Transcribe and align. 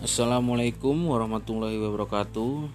Assalamualaikum 0.00 1.12
warahmatullahi 1.12 1.76
wabarakatuh. 1.76 2.72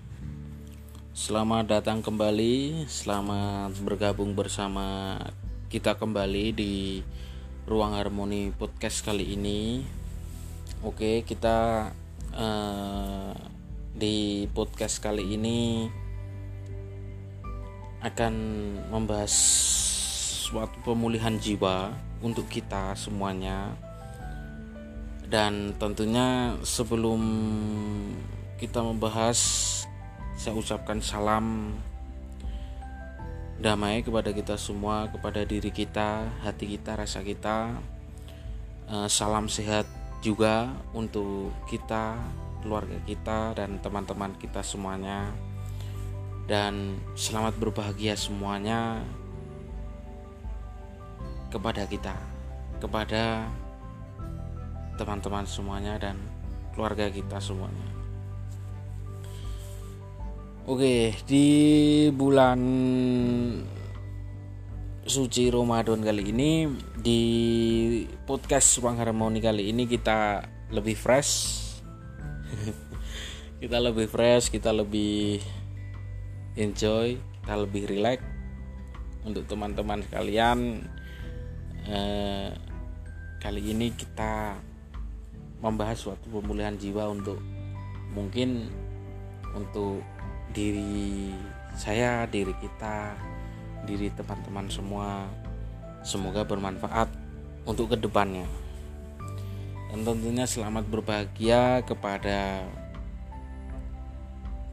Selamat 1.09 1.65
datang 1.65 2.05
kembali, 2.05 2.85
selamat 2.85 3.81
bergabung 3.81 4.37
bersama 4.37 5.17
kita 5.65 5.97
kembali 5.97 6.53
di 6.53 7.01
Ruang 7.65 7.97
Harmoni 7.97 8.53
Podcast 8.53 9.01
kali 9.01 9.33
ini. 9.33 9.81
Oke, 10.85 11.25
kita 11.25 11.89
uh, 12.37 13.33
di 13.97 14.45
podcast 14.53 15.01
kali 15.01 15.25
ini 15.25 15.89
akan 18.05 18.33
membahas 18.93 19.33
suatu 20.45 20.77
pemulihan 20.85 21.41
jiwa 21.41 21.89
untuk 22.21 22.45
kita 22.45 22.93
semuanya 22.93 23.73
dan 25.25 25.73
tentunya 25.81 26.53
sebelum 26.61 27.21
kita 28.61 28.79
membahas 28.79 29.39
saya 30.37 30.53
ucapkan 30.55 31.01
salam 31.01 31.75
damai 33.57 34.03
kepada 34.03 34.35
kita 34.35 34.59
semua 34.59 35.07
kepada 35.07 35.47
diri 35.47 35.71
kita 35.71 36.27
hati 36.43 36.77
kita 36.77 36.99
rasa 36.99 37.25
kita. 37.25 37.73
Eh, 38.85 39.07
salam 39.09 39.49
sehat 39.49 39.89
juga 40.21 40.69
untuk 40.93 41.49
kita 41.71 42.19
keluarga 42.61 42.97
kita 43.09 43.57
dan 43.57 43.81
teman-teman 43.81 44.33
kita 44.37 44.61
semuanya. 44.61 45.31
Dan 46.45 47.01
selamat 47.17 47.57
berbahagia 47.57 48.13
semuanya 48.13 49.01
kepada 51.49 51.89
kita 51.89 52.13
kepada 52.83 53.49
teman-teman 54.95 55.43
semuanya 55.47 55.99
dan 55.99 56.15
keluarga 56.75 57.07
kita 57.11 57.39
semuanya. 57.39 57.95
Oke, 60.65 61.13
di 61.29 61.47
bulan 62.09 62.59
suci 65.05 65.53
Ramadan 65.53 66.01
kali 66.01 66.33
ini 66.33 66.65
di 66.97 67.21
podcast 68.25 68.81
Ruang 68.81 68.97
Harmoni 68.97 69.37
kali 69.37 69.69
ini 69.69 69.85
kita 69.85 70.41
lebih 70.73 70.97
fresh. 70.97 71.61
kita 73.61 73.77
lebih 73.77 74.09
fresh, 74.09 74.49
kita 74.49 74.73
lebih 74.73 75.37
enjoy, 76.57 77.21
kita 77.21 77.53
lebih 77.61 77.85
relax 77.85 78.25
untuk 79.21 79.45
teman-teman 79.45 80.01
sekalian. 80.09 80.81
Eh, 81.85 82.49
kali 83.37 83.61
ini 83.69 83.93
kita 83.93 84.57
membahas 85.63 85.97
suatu 85.99 86.27
pemulihan 86.29 86.75
jiwa 86.75 87.11
untuk 87.11 87.39
mungkin 88.11 88.71
untuk 89.55 90.03
diri 90.51 91.31
saya, 91.75 92.23
diri 92.27 92.55
kita, 92.59 93.15
diri 93.83 94.11
teman-teman 94.15 94.67
semua. 94.71 95.27
Semoga 96.05 96.45
bermanfaat 96.47 97.09
untuk 97.65 97.95
ke 97.95 97.97
depannya. 97.99 98.45
Dan 99.91 100.03
tentunya 100.03 100.45
selamat 100.45 100.85
berbahagia 100.91 101.81
kepada 101.87 102.67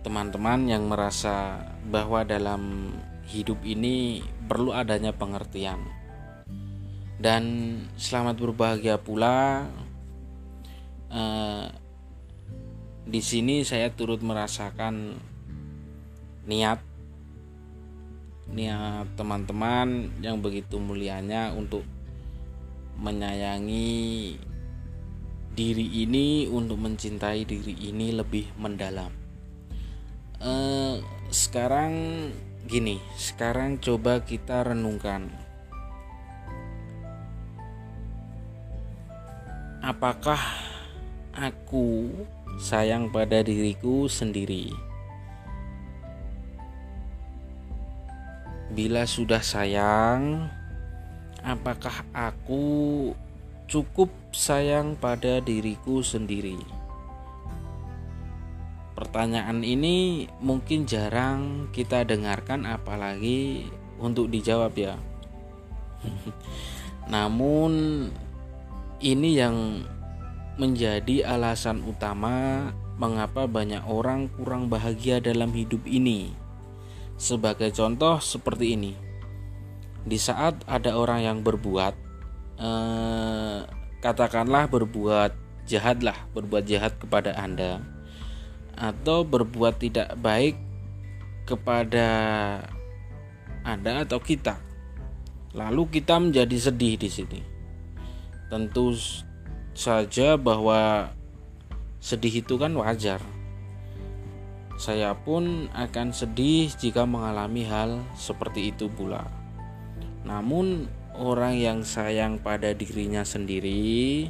teman-teman 0.03 0.67
yang 0.67 0.91
merasa 0.91 1.63
bahwa 1.87 2.27
dalam 2.27 2.91
hidup 3.31 3.63
ini 3.63 4.21
perlu 4.51 4.75
adanya 4.75 5.15
pengertian. 5.15 5.79
Dan 7.23 7.43
selamat 7.95 8.35
berbahagia 8.43 8.99
pula 8.99 9.63
Eh, 11.13 11.69
di 13.05 13.21
sini 13.21 13.61
saya 13.69 13.93
turut 13.93 14.25
merasakan 14.25 15.13
niat 16.49 16.81
niat 18.49 19.13
teman-teman 19.13 20.09
yang 20.25 20.41
begitu 20.41 20.81
mulianya 20.81 21.53
untuk 21.53 21.85
menyayangi 22.97 24.41
diri 25.53 25.87
ini 26.01 26.49
untuk 26.49 26.81
mencintai 26.81 27.45
diri 27.45 27.77
ini 27.93 28.17
lebih 28.17 28.49
mendalam. 28.57 29.13
Eh, 30.41 30.97
sekarang 31.29 31.93
gini, 32.65 32.97
sekarang 33.21 33.77
coba 33.85 34.25
kita 34.25 34.65
renungkan. 34.65 35.29
Apakah 39.85 40.72
aku 41.33 42.13
sayang 42.61 43.09
pada 43.09 43.41
diriku 43.41 44.05
sendiri. 44.09 44.73
Bila 48.73 49.05
sudah 49.05 49.45
sayang, 49.45 50.49
apakah 51.45 52.05
aku 52.13 53.13
cukup 53.69 54.09
sayang 54.33 54.97
pada 54.97 55.41
diriku 55.45 56.01
sendiri? 56.01 56.57
Pertanyaan 58.97 59.61
ini 59.65 60.29
mungkin 60.41 60.89
jarang 60.89 61.69
kita 61.73 62.05
dengarkan, 62.05 62.65
apalagi 62.65 63.69
untuk 64.01 64.33
dijawab, 64.33 64.73
ya. 64.77 64.97
Namun, 67.13 68.09
ini 69.03 69.31
yang 69.37 69.85
menjadi 70.61 71.25
alasan 71.25 71.81
utama 71.85 72.69
mengapa 73.01 73.49
banyak 73.49 73.83
orang 73.89 74.29
kurang 74.37 74.69
bahagia 74.69 75.19
dalam 75.19 75.51
hidup 75.53 75.83
ini. 75.89 76.33
Sebagai 77.17 77.73
contoh 77.73 78.21
seperti 78.21 78.77
ini. 78.77 78.93
Di 80.03 80.19
saat 80.19 80.59
ada 80.67 80.99
orang 80.99 81.23
yang 81.23 81.39
berbuat 81.47 81.95
eh, 82.59 83.59
katakanlah 84.03 84.67
berbuat 84.67 85.31
jahatlah, 85.65 86.19
berbuat 86.35 86.67
jahat 86.67 86.99
kepada 86.99 87.39
Anda 87.39 87.79
atau 88.75 89.23
berbuat 89.23 89.79
tidak 89.79 90.19
baik 90.19 90.59
kepada 91.47 92.07
Anda 93.63 94.03
atau 94.03 94.19
kita. 94.19 94.59
Lalu 95.53 96.01
kita 96.01 96.17
menjadi 96.17 96.57
sedih 96.57 96.97
di 96.97 97.09
sini. 97.13 97.41
Tentu 98.49 98.97
saja 99.73 100.37
bahwa 100.37 101.13
sedih 102.01 102.45
itu 102.45 102.61
kan 102.61 102.73
wajar. 102.77 103.21
Saya 104.77 105.15
pun 105.15 105.69
akan 105.73 106.11
sedih 106.11 106.73
jika 106.75 107.07
mengalami 107.07 107.65
hal 107.65 108.03
seperti 108.17 108.73
itu 108.75 108.89
pula. 108.91 109.29
Namun, 110.25 110.89
orang 111.17 111.55
yang 111.61 111.79
sayang 111.85 112.41
pada 112.41 112.73
dirinya 112.73 113.23
sendiri 113.23 114.29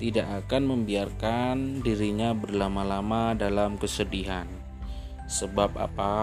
tidak 0.00 0.46
akan 0.46 0.62
membiarkan 0.74 1.84
dirinya 1.84 2.32
berlama-lama 2.32 3.36
dalam 3.36 3.76
kesedihan. 3.76 4.48
Sebab 5.28 5.78
apa? 5.78 6.14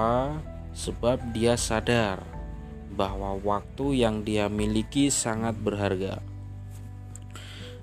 Sebab 0.76 1.31
dia 1.31 1.56
sadar 1.56 2.22
bahwa 2.94 3.38
waktu 3.40 4.03
yang 4.03 4.26
dia 4.26 4.52
miliki 4.52 5.08
sangat 5.14 5.56
berharga 5.62 6.20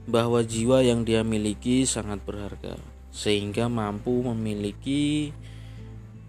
bahwa 0.06 0.39
jiwa 0.47 0.87
yang 0.87 1.03
dia 1.03 1.27
miliki 1.27 1.83
sangat 1.83 2.22
berharga, 2.22 2.78
sehingga 3.11 3.67
mampu 3.67 4.22
memiliki 4.22 5.34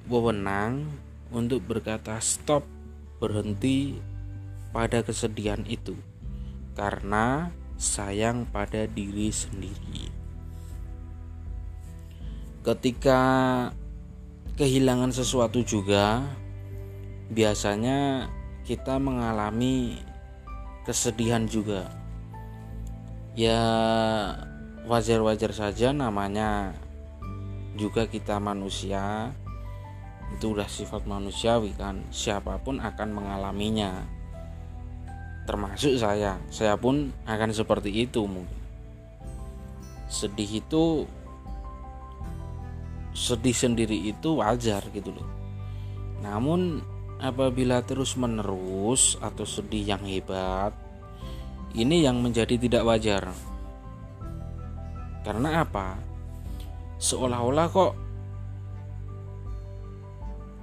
wewenang 0.09 0.89
untuk 1.29 1.61
berkata 1.61 2.17
stop, 2.17 2.65
berhenti 3.21 4.01
pada 4.73 5.05
kesedihan 5.05 5.61
itu, 5.69 5.93
karena 6.73 7.53
sayang 7.77 8.49
pada 8.49 8.89
diri 8.89 9.29
sendiri. 9.29 10.09
Ketika 12.65 13.21
kehilangan 14.57 15.13
sesuatu 15.13 15.61
juga, 15.61 16.25
biasanya 17.29 18.25
kita 18.65 18.97
mengalami 18.97 20.01
kesedihan 20.83 21.45
juga 21.45 21.96
ya 23.37 23.61
wajar-wajar 24.89 25.53
saja 25.53 25.93
namanya 25.93 26.73
juga 27.77 28.09
kita 28.09 28.41
manusia. 28.41 29.29
Itu 30.33 30.57
udah 30.57 30.67
sifat 30.67 31.05
manusiawi 31.05 31.71
kan. 31.77 32.01
Siapa 32.09 32.59
pun 32.59 32.81
akan 32.81 33.09
mengalaminya. 33.13 34.03
Termasuk 35.45 36.01
saya. 36.01 36.41
Saya 36.51 36.75
pun 36.75 37.13
akan 37.29 37.53
seperti 37.53 38.09
itu 38.09 38.25
mungkin. 38.25 38.59
Sedih 40.09 40.59
itu 40.59 41.05
sedih 43.13 43.55
sendiri 43.55 43.95
itu 44.09 44.41
wajar 44.41 44.81
gitu 44.91 45.13
loh. 45.13 45.29
Namun 46.25 46.81
apabila 47.21 47.85
terus 47.85 48.17
menerus 48.17 49.15
atau 49.21 49.45
sedih 49.45 49.95
yang 49.95 50.03
hebat 50.03 50.86
ini 51.75 52.05
yang 52.05 52.23
menjadi 52.23 52.55
tidak 52.55 52.85
wajar. 52.87 53.27
Karena 55.27 55.67
apa? 55.67 56.07
seolah-olah 56.97 57.67
kok 57.69 57.93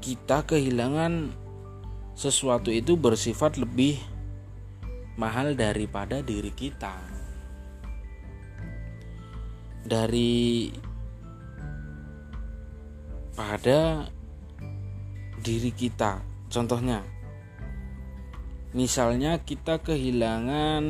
kita 0.03 0.45
kehilangan 0.45 1.31
sesuatu 2.13 2.69
itu 2.69 2.99
bersifat 2.99 3.57
lebih 3.57 3.97
mahal 5.17 5.57
daripada 5.57 6.21
diri 6.21 6.53
kita. 6.53 6.93
Dari 9.85 10.73
pada 13.33 14.09
diri 15.41 15.73
kita. 15.73 16.21
Contohnya, 16.49 17.01
misalnya 18.75 19.41
kita 19.41 19.79
kehilangan 19.81 20.85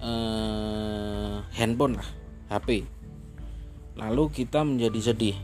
eh, 0.00 1.36
handphone 1.54 2.00
lah, 2.00 2.08
HP. 2.48 2.88
Lalu 3.94 4.24
kita 4.32 4.66
menjadi 4.66 5.12
sedih. 5.12 5.36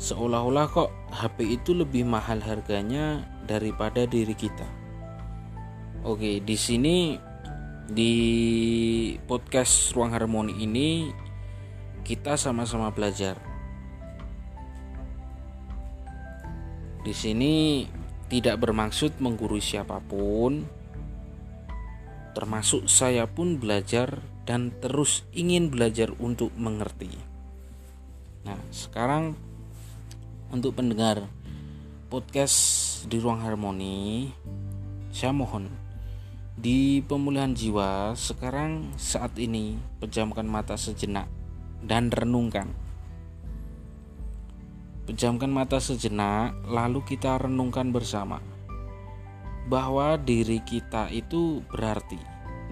Seolah-olah 0.00 0.66
kok 0.70 0.90
HP 1.12 1.60
itu 1.60 1.74
lebih 1.74 2.06
mahal 2.06 2.40
harganya 2.40 3.26
daripada 3.44 4.06
diri 4.06 4.32
kita. 4.32 4.64
Oke, 6.06 6.40
di 6.40 6.56
sini 6.56 7.20
di 7.90 8.14
podcast 9.26 9.92
Ruang 9.92 10.14
Harmoni 10.14 10.56
ini 10.62 11.10
kita 12.06 12.40
sama-sama 12.40 12.88
belajar. 12.94 13.36
Di 17.04 17.12
sini 17.12 17.84
tidak 18.30 18.62
bermaksud 18.62 19.18
menggurui 19.18 19.58
siapa 19.58 19.98
pun, 19.98 20.62
termasuk 22.32 22.86
saya 22.86 23.26
pun 23.26 23.58
belajar 23.58 24.22
dan 24.46 24.70
terus 24.78 25.26
ingin 25.34 25.68
belajar 25.68 26.14
untuk 26.22 26.54
mengerti. 26.54 27.10
Nah, 28.46 28.56
sekarang 28.70 29.34
untuk 30.54 30.78
pendengar 30.78 31.26
podcast 32.06 32.56
di 33.10 33.18
ruang 33.18 33.42
harmoni, 33.42 34.30
saya 35.10 35.34
mohon 35.34 35.66
di 36.60 37.02
pemulihan 37.02 37.50
jiwa 37.50 38.14
sekarang 38.14 38.94
saat 38.94 39.34
ini 39.40 39.74
pejamkan 39.98 40.46
mata 40.46 40.78
sejenak 40.78 41.26
dan 41.82 42.14
renungkan. 42.14 42.70
Pejamkan 45.10 45.50
mata 45.50 45.82
sejenak, 45.82 46.54
lalu 46.70 47.02
kita 47.02 47.34
renungkan 47.34 47.90
bersama 47.90 48.38
bahwa 49.66 50.14
diri 50.14 50.62
kita 50.62 51.10
itu 51.10 51.66
berarti 51.66 52.14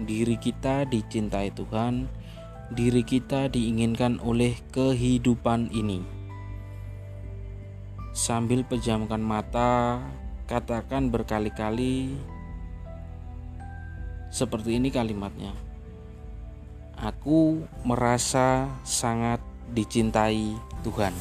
diri 0.07 0.39
kita 0.39 0.87
dicintai 0.87 1.51
Tuhan, 1.51 2.07
diri 2.71 3.03
kita 3.03 3.51
diinginkan 3.51 4.23
oleh 4.23 4.55
kehidupan 4.71 5.67
ini. 5.75 5.99
Sambil 8.15 8.63
pejamkan 8.63 9.19
mata, 9.19 9.99
katakan 10.47 11.11
berkali-kali 11.11 12.15
seperti 14.31 14.79
ini 14.79 14.87
kalimatnya. 14.87 15.51
Aku 17.03 17.67
merasa 17.83 18.71
sangat 18.87 19.43
dicintai 19.75 20.55
Tuhan. 20.87 21.11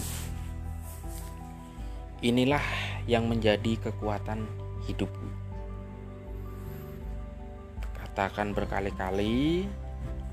Inilah 2.18 2.66
yang 3.06 3.30
menjadi 3.30 3.78
kekuatan 3.78 4.42
hidupku. 4.90 5.28
Katakan 7.94 8.50
berkali-kali, 8.50 9.70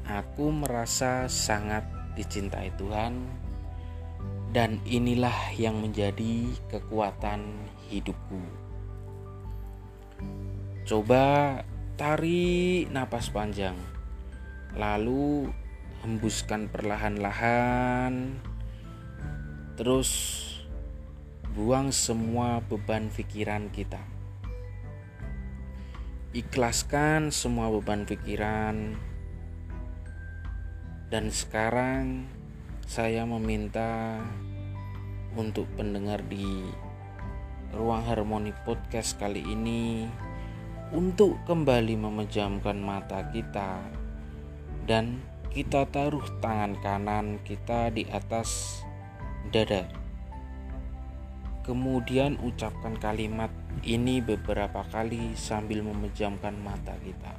aku 0.10 0.50
merasa 0.50 1.30
sangat 1.30 1.86
dicintai 2.18 2.74
Tuhan, 2.82 3.30
dan 4.50 4.82
inilah 4.90 5.54
yang 5.62 5.78
menjadi 5.78 6.50
kekuatan 6.74 7.54
hidupku. 7.94 8.42
Coba 10.90 11.62
Tarik 12.02 12.90
napas 12.90 13.30
panjang, 13.30 13.78
lalu 14.74 15.54
hembuskan 16.02 16.66
perlahan-lahan, 16.68 18.42
terus 19.78 20.10
buang 21.56 21.96
semua 21.96 22.60
beban 22.68 23.08
pikiran 23.08 23.72
kita. 23.72 24.04
Ikhlaskan 26.36 27.32
semua 27.32 27.72
beban 27.72 28.04
pikiran, 28.04 29.00
dan 31.08 31.32
sekarang 31.32 32.28
saya 32.84 33.24
meminta 33.24 34.20
untuk 35.40 35.64
pendengar 35.80 36.20
di 36.28 36.44
ruang 37.72 38.04
harmoni 38.04 38.52
podcast 38.68 39.16
kali 39.16 39.40
ini 39.40 40.12
untuk 40.92 41.40
kembali 41.48 41.96
memejamkan 41.96 42.84
mata 42.84 43.32
kita 43.32 43.80
dan 44.84 45.24
kita 45.56 45.88
taruh 45.88 46.28
tangan 46.44 46.76
kanan 46.84 47.40
kita 47.48 47.96
di 47.96 48.04
atas 48.12 48.84
dada. 49.56 50.05
Kemudian 51.66 52.38
ucapkan 52.46 52.94
kalimat 53.02 53.50
ini 53.82 54.22
beberapa 54.22 54.86
kali 54.94 55.34
sambil 55.34 55.82
memejamkan 55.82 56.54
mata 56.62 56.94
kita. 57.02 57.34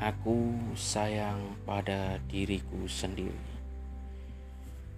Aku 0.00 0.56
sayang 0.72 1.60
pada 1.68 2.16
diriku 2.24 2.88
sendiri. 2.88 3.36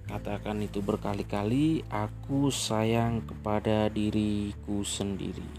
Katakan 0.07 0.63
itu 0.63 0.79
berkali-kali, 0.79 1.83
aku 1.91 2.55
sayang 2.55 3.27
kepada 3.27 3.91
diriku 3.91 4.87
sendiri. 4.87 5.51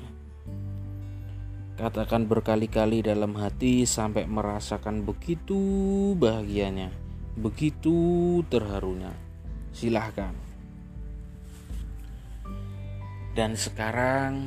Katakan 1.76 2.24
berkali-kali 2.24 3.04
dalam 3.04 3.36
hati 3.36 3.84
sampai 3.84 4.32
merasakan 4.32 5.04
begitu 5.04 5.60
bahagianya, 6.16 6.88
begitu 7.36 8.40
terharunya. 8.48 9.12
Silahkan. 9.76 10.51
Dan 13.32 13.56
sekarang 13.56 14.44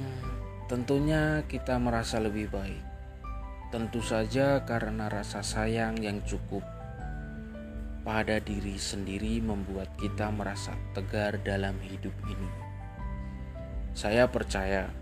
tentunya 0.68 1.40
kita 1.48 1.80
merasa 1.80 2.20
lebih 2.20 2.52
baik. 2.52 2.84
Tentu 3.72 4.04
saja 4.04 4.62
karena 4.68 5.08
rasa 5.08 5.40
sayang 5.40 5.96
yang 5.98 6.20
cukup 6.28 6.62
pada 8.04 8.36
diri 8.36 8.76
sendiri 8.76 9.40
membuat 9.40 9.88
kita 9.96 10.28
merasa 10.28 10.76
tegar 10.92 11.40
dalam 11.40 11.80
hidup 11.80 12.12
ini. 12.28 12.50
Saya 13.96 14.28
percaya 14.28 14.92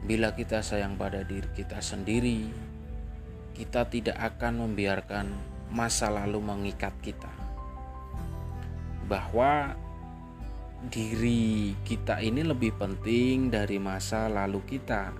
Bila 0.00 0.32
kita 0.32 0.64
sayang 0.64 0.96
pada 0.96 1.20
diri 1.20 1.44
kita 1.52 1.84
sendiri, 1.84 2.48
kita 3.52 3.84
tidak 3.92 4.16
akan 4.16 4.64
membiarkan 4.64 5.28
masa 5.68 6.08
lalu 6.08 6.40
mengikat 6.40 6.96
kita. 7.04 7.28
Bahwa 9.04 9.76
diri 10.88 11.76
kita 11.84 12.24
ini 12.24 12.40
lebih 12.40 12.72
penting 12.80 13.52
dari 13.52 13.76
masa 13.76 14.32
lalu 14.32 14.64
kita. 14.64 15.12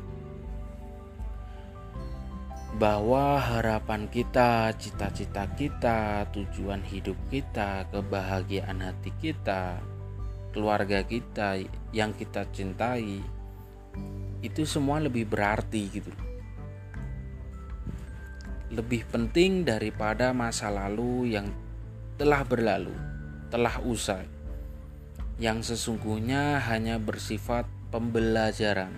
Bahwa 2.81 3.37
harapan 3.37 4.09
kita, 4.09 4.73
cita-cita 4.79 5.45
kita, 5.53 6.25
tujuan 6.33 6.81
hidup 6.87 7.19
kita, 7.29 7.85
kebahagiaan 7.93 8.81
hati 8.81 9.13
kita, 9.21 9.83
keluarga 10.57 11.05
kita 11.05 11.61
yang 11.93 12.17
kita 12.17 12.47
cintai 12.55 13.21
itu 14.41 14.65
semua 14.65 15.03
lebih 15.03 15.29
berarti 15.29 15.83
gitu 15.93 16.09
lebih 18.71 19.03
penting 19.11 19.67
daripada 19.67 20.31
masa 20.31 20.71
lalu 20.71 21.35
yang 21.35 21.51
telah 22.15 22.47
berlalu, 22.47 22.95
telah 23.51 23.83
usai, 23.83 24.23
yang 25.41 25.65
sesungguhnya 25.65 26.61
hanya 26.69 27.01
bersifat 27.01 27.65
pembelajaran. 27.89 28.93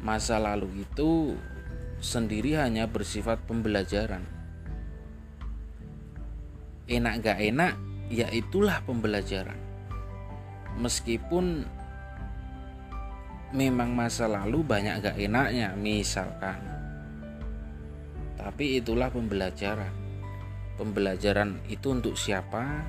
Masa 0.00 0.40
lalu 0.40 0.88
itu 0.88 1.36
sendiri 2.00 2.58
hanya 2.58 2.88
bersifat 2.88 3.44
pembelajaran. 3.44 4.24
Enak 6.88 7.14
gak 7.22 7.38
enak, 7.38 7.78
ya 8.10 8.26
itulah 8.32 8.82
pembelajaran. 8.82 9.60
Meskipun 10.80 11.68
memang 13.52 13.92
masa 13.92 14.24
lalu 14.24 14.64
banyak 14.64 15.04
gak 15.04 15.20
enaknya 15.20 15.76
misalkan 15.76 16.56
tapi 18.40 18.80
itulah 18.80 19.12
pembelajaran 19.12 19.92
pembelajaran 20.80 21.60
itu 21.68 21.92
untuk 21.92 22.16
siapa 22.16 22.80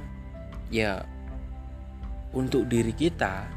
ya 0.72 1.04
untuk 2.34 2.66
diri 2.66 2.92
kita. 2.92 3.48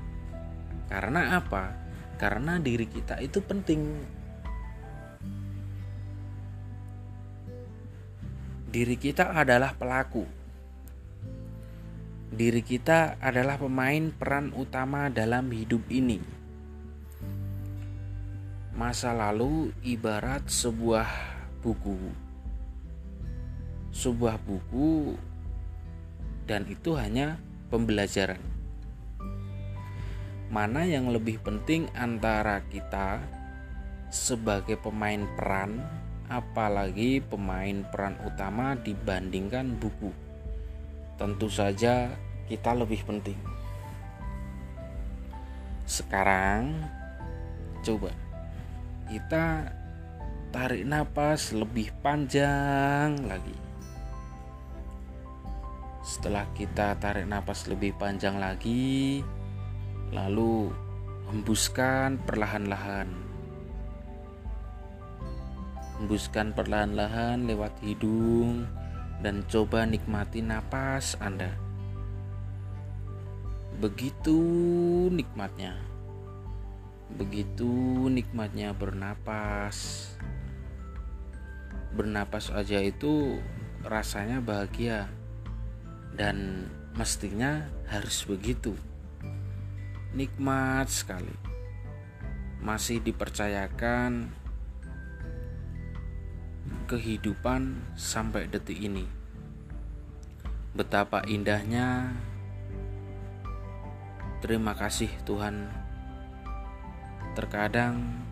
Karena 0.87 1.40
apa? 1.40 1.73
Karena 2.16 2.56
diri 2.61 2.87
kita 2.88 3.18
itu 3.21 3.42
penting. 3.42 3.83
Diri 8.71 8.97
kita 9.00 9.33
adalah 9.33 9.73
pelaku. 9.73 10.25
Diri 12.28 12.61
kita 12.61 13.16
adalah 13.23 13.56
pemain 13.56 14.12
peran 14.12 14.52
utama 14.52 15.09
dalam 15.09 15.49
hidup 15.49 15.80
ini. 15.88 16.21
Masa 18.76 19.16
lalu 19.16 19.73
ibarat 19.80 20.45
sebuah 20.52 21.09
buku, 21.64 21.97
sebuah 23.88 24.37
buku, 24.45 25.16
dan 26.45 26.68
itu 26.68 26.92
hanya 27.00 27.40
pembelajaran. 27.73 28.55
Mana 30.46 30.86
yang 30.86 31.10
lebih 31.10 31.42
penting 31.42 31.90
antara 31.98 32.62
kita 32.70 33.18
sebagai 34.14 34.78
pemain 34.78 35.26
peran, 35.34 35.82
apalagi 36.30 37.18
pemain 37.18 37.82
peran 37.90 38.14
utama 38.22 38.78
dibandingkan 38.78 39.74
buku? 39.74 40.14
Tentu 41.18 41.50
saja 41.50 42.14
kita 42.46 42.78
lebih 42.78 43.02
penting. 43.02 43.34
Sekarang, 45.82 46.78
coba 47.82 48.14
kita 49.10 49.70
tarik 50.54 50.86
napas 50.86 51.50
lebih 51.50 51.90
panjang 52.06 53.18
lagi. 53.26 53.54
Setelah 56.06 56.46
kita 56.54 56.94
tarik 57.02 57.26
napas 57.26 57.66
lebih 57.66 57.98
panjang 57.98 58.38
lagi, 58.38 59.26
lalu 60.10 60.70
hembuskan 61.30 62.18
perlahan-lahan. 62.26 63.08
Hembuskan 65.96 66.52
perlahan-lahan 66.52 67.48
lewat 67.48 67.72
hidung 67.80 68.68
dan 69.25 69.40
coba 69.48 69.88
nikmati 69.88 70.44
napas 70.44 71.16
Anda. 71.18 71.56
Begitu 73.80 74.38
nikmatnya 75.12 75.96
Begitu 77.14 77.70
nikmatnya 78.10 78.75
bernapas. 78.75 80.10
Bernapas 81.94 82.50
aja 82.50 82.82
itu 82.82 83.38
rasanya 83.86 84.42
bahagia 84.42 85.06
dan 86.18 86.66
mestinya 86.98 87.70
harus 87.86 88.26
begitu. 88.26 88.75
Nikmat 90.16 90.88
sekali. 90.88 91.37
Masih 92.64 93.04
dipercayakan 93.04 94.32
kehidupan 96.88 97.76
sampai 98.00 98.49
detik 98.49 98.80
ini. 98.80 99.04
Betapa 100.73 101.20
indahnya. 101.28 102.16
Terima 104.40 104.73
kasih 104.73 105.12
Tuhan 105.28 105.68
terkadang 107.37 108.25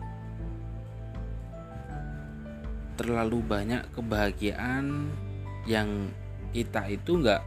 terlalu 2.97 3.45
banyak 3.45 3.85
kebahagiaan 3.93 5.13
yang 5.69 6.09
kita 6.49 6.89
itu 6.89 7.21
nggak 7.21 7.43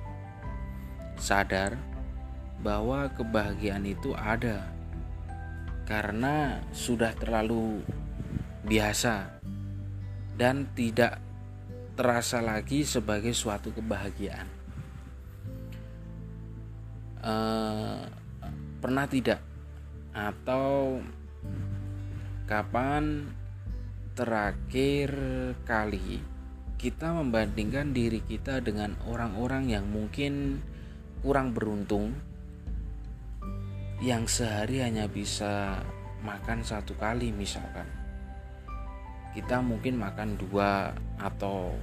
sadar 1.18 1.87
bahwa 2.62 3.10
kebahagiaan 3.14 3.86
itu 3.86 4.14
ada. 4.14 4.66
Karena 5.88 6.60
sudah 6.70 7.16
terlalu 7.16 7.80
biasa 8.68 9.40
dan 10.36 10.68
tidak 10.76 11.18
terasa 11.96 12.44
lagi 12.44 12.84
sebagai 12.84 13.32
suatu 13.32 13.72
kebahagiaan. 13.72 14.48
Uh, 17.18 18.04
pernah 18.78 19.08
tidak? 19.08 19.40
Atau 20.12 21.00
Kapan 22.48 23.28
terakhir 24.16 25.12
kali 25.68 26.16
kita 26.80 27.12
membandingkan 27.12 27.92
diri 27.92 28.24
kita 28.24 28.64
dengan 28.64 28.96
orang-orang 29.04 29.68
yang 29.68 29.84
mungkin 29.84 30.64
kurang 31.20 31.52
beruntung 31.52 32.16
yang 33.98 34.30
sehari 34.30 34.78
hanya 34.78 35.10
bisa 35.10 35.82
makan 36.22 36.62
satu 36.62 36.94
kali 36.94 37.34
misalkan. 37.34 37.86
Kita 39.34 39.58
mungkin 39.58 39.98
makan 39.98 40.38
dua 40.38 40.94
atau 41.18 41.74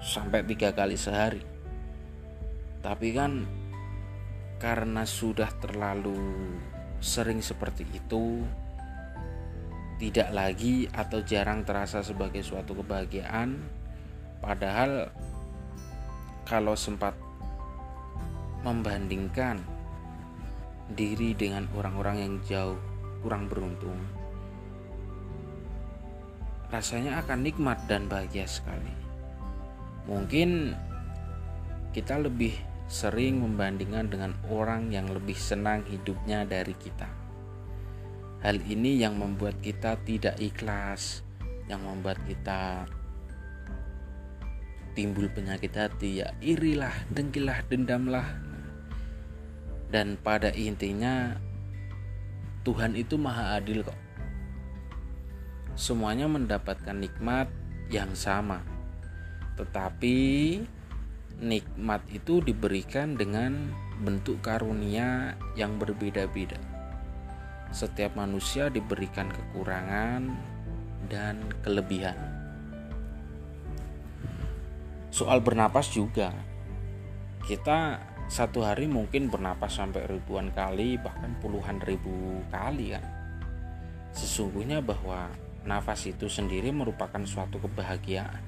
sampai 0.00 0.44
tiga 0.44 0.72
kali 0.76 0.96
sehari. 0.96 1.40
Tapi 2.84 3.08
kan 3.16 3.48
karena 4.60 5.02
sudah 5.08 5.48
terlalu 5.58 6.18
sering 7.02 7.42
seperti 7.42 7.82
itu 7.88 8.44
tidak 9.98 10.28
lagi 10.34 10.90
atau 10.90 11.22
jarang 11.22 11.62
terasa 11.62 12.04
sebagai 12.04 12.42
suatu 12.44 12.74
kebahagiaan. 12.74 13.54
Padahal 14.42 15.08
kalau 16.42 16.74
sempat 16.74 17.14
membandingkan 18.66 19.71
diri 20.92 21.34
dengan 21.36 21.68
orang-orang 21.76 22.16
yang 22.20 22.34
jauh 22.44 22.78
kurang 23.22 23.46
beruntung. 23.46 23.96
Rasanya 26.72 27.20
akan 27.20 27.44
nikmat 27.44 27.84
dan 27.84 28.08
bahagia 28.08 28.48
sekali. 28.48 28.92
Mungkin 30.08 30.72
kita 31.92 32.16
lebih 32.18 32.56
sering 32.88 33.40
membandingkan 33.40 34.08
dengan 34.08 34.32
orang 34.52 34.92
yang 34.92 35.08
lebih 35.08 35.36
senang 35.36 35.84
hidupnya 35.88 36.44
dari 36.44 36.76
kita. 36.76 37.08
Hal 38.42 38.58
ini 38.66 38.98
yang 38.98 39.16
membuat 39.16 39.62
kita 39.62 39.96
tidak 40.02 40.34
ikhlas, 40.42 41.22
yang 41.70 41.86
membuat 41.86 42.18
kita 42.26 42.84
timbul 44.92 45.30
penyakit 45.32 45.72
hati. 45.72 46.24
Ya 46.24 46.34
irilah, 46.42 46.92
dengkilah, 47.12 47.64
dendamlah. 47.70 48.51
Dan 49.92 50.16
pada 50.16 50.48
intinya 50.56 51.36
Tuhan 52.64 52.96
itu 52.96 53.20
maha 53.20 53.60
adil 53.60 53.84
kok. 53.84 53.98
Semuanya 55.76 56.26
mendapatkan 56.32 56.96
nikmat 56.96 57.52
yang 57.92 58.16
sama. 58.16 58.64
Tetapi 59.60 60.16
nikmat 61.44 62.00
itu 62.08 62.40
diberikan 62.40 63.20
dengan 63.20 63.68
bentuk 64.00 64.40
karunia 64.40 65.36
yang 65.52 65.76
berbeda-beda 65.76 66.72
setiap 67.72 68.12
manusia 68.14 68.68
diberikan 68.68 69.32
kekurangan 69.32 70.28
dan 71.08 71.40
kelebihan. 71.64 72.14
Soal 75.08 75.40
bernapas 75.40 75.88
juga, 75.92 76.32
kita 77.48 78.00
satu 78.32 78.64
hari 78.64 78.88
mungkin 78.88 79.28
bernapas 79.28 79.76
sampai 79.76 80.08
ribuan 80.08 80.48
kali, 80.56 80.96
bahkan 80.96 81.36
puluhan 81.44 81.84
ribu 81.84 82.40
kali 82.48 82.96
kan. 82.96 83.04
Sesungguhnya 84.16 84.80
bahwa 84.80 85.28
nafas 85.68 86.08
itu 86.08 86.32
sendiri 86.32 86.72
merupakan 86.72 87.20
suatu 87.28 87.60
kebahagiaan. 87.60 88.40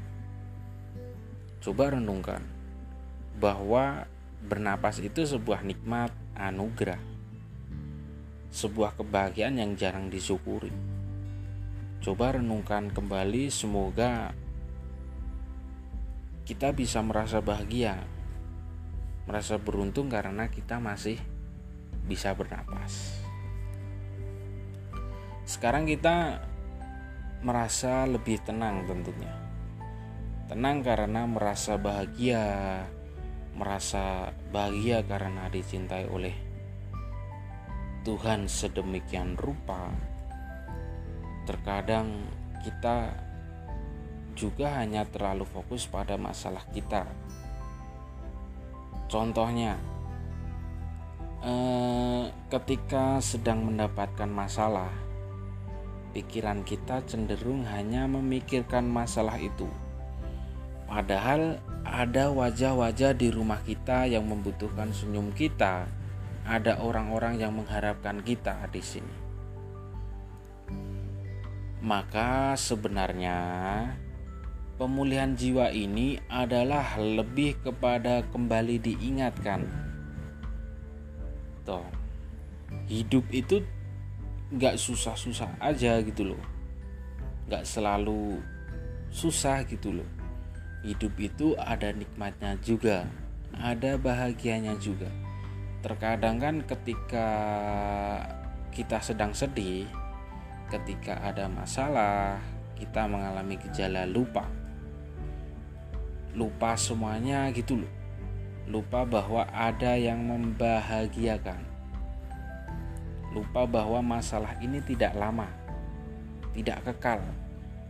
Coba 1.60 1.92
renungkan 1.92 2.40
bahwa 3.36 4.08
bernapas 4.48 5.04
itu 5.04 5.20
sebuah 5.20 5.60
nikmat 5.60 6.16
anugerah 6.32 7.12
sebuah 8.54 8.94
kebahagiaan 8.94 9.58
yang 9.58 9.74
jarang 9.74 10.06
disyukuri. 10.06 10.70
Coba 11.98 12.38
renungkan 12.38 12.86
kembali, 12.94 13.50
semoga 13.50 14.30
kita 16.46 16.70
bisa 16.70 17.02
merasa 17.02 17.42
bahagia, 17.42 18.06
merasa 19.24 19.56
beruntung 19.56 20.12
karena 20.12 20.48
kita 20.52 20.76
masih 20.80 21.16
bisa 22.04 22.36
bernapas. 22.36 23.24
Sekarang 25.44 25.84
kita 25.84 26.40
merasa 27.44 28.08
lebih 28.08 28.40
tenang 28.40 28.88
tentunya. 28.88 29.32
Tenang 30.48 30.84
karena 30.84 31.24
merasa 31.28 31.76
bahagia, 31.80 32.84
merasa 33.56 34.32
bahagia 34.52 35.04
karena 35.04 35.48
dicintai 35.48 36.08
oleh 36.08 36.36
Tuhan 38.04 38.44
sedemikian 38.48 39.40
rupa, 39.40 39.88
terkadang 41.48 42.28
kita 42.60 43.12
juga 44.36 44.76
hanya 44.80 45.08
terlalu 45.08 45.48
fokus 45.48 45.88
pada 45.88 46.20
masalah 46.20 46.68
kita. 46.68 47.08
Contohnya, 49.06 49.76
eh, 51.44 52.24
ketika 52.48 53.20
sedang 53.20 53.68
mendapatkan 53.68 54.28
masalah, 54.28 54.90
pikiran 56.16 56.64
kita 56.64 57.04
cenderung 57.04 57.68
hanya 57.68 58.08
memikirkan 58.08 58.88
masalah 58.88 59.36
itu, 59.36 59.68
padahal 60.88 61.60
ada 61.84 62.32
wajah-wajah 62.32 63.12
di 63.12 63.28
rumah 63.28 63.60
kita 63.62 64.08
yang 64.08 64.24
membutuhkan 64.24 64.88
senyum 64.90 65.30
kita, 65.36 65.84
ada 66.44 66.80
orang-orang 66.80 67.40
yang 67.40 67.52
mengharapkan 67.56 68.24
kita 68.24 68.68
di 68.72 68.80
sini. 68.80 69.16
Maka 71.84 72.56
sebenarnya 72.56 73.36
pemulihan 74.76 75.34
jiwa 75.38 75.70
ini 75.70 76.18
adalah 76.26 76.98
lebih 76.98 77.58
kepada 77.62 78.26
kembali 78.34 78.82
diingatkan. 78.82 79.66
Toh, 81.64 81.86
hidup 82.90 83.24
itu 83.32 83.64
nggak 84.54 84.76
susah-susah 84.76 85.56
aja 85.58 85.98
gitu 86.04 86.34
loh, 86.34 86.42
nggak 87.48 87.64
selalu 87.64 88.38
susah 89.14 89.62
gitu 89.64 89.94
loh 89.94 90.24
hidup 90.84 91.16
itu 91.16 91.56
ada 91.56 91.88
nikmatnya 91.96 92.60
juga, 92.60 93.08
ada 93.56 93.96
bahagianya 93.96 94.76
juga. 94.76 95.08
Terkadang 95.80 96.36
kan 96.36 96.56
ketika 96.60 97.28
kita 98.68 99.00
sedang 99.00 99.32
sedih, 99.32 99.88
ketika 100.68 101.24
ada 101.24 101.48
masalah, 101.48 102.36
kita 102.76 103.08
mengalami 103.08 103.56
gejala 103.56 104.04
lupa. 104.04 104.44
Lupa 106.34 106.74
semuanya 106.74 107.48
gitu 107.54 107.80
loh. 107.80 107.92
Lupa 108.66 109.06
bahwa 109.06 109.46
ada 109.54 109.94
yang 109.94 110.18
membahagiakan. 110.20 111.62
Lupa 113.30 113.66
bahwa 113.66 114.02
masalah 114.02 114.58
ini 114.62 114.82
tidak 114.82 115.14
lama, 115.14 115.46
tidak 116.54 116.82
kekal. 116.86 117.22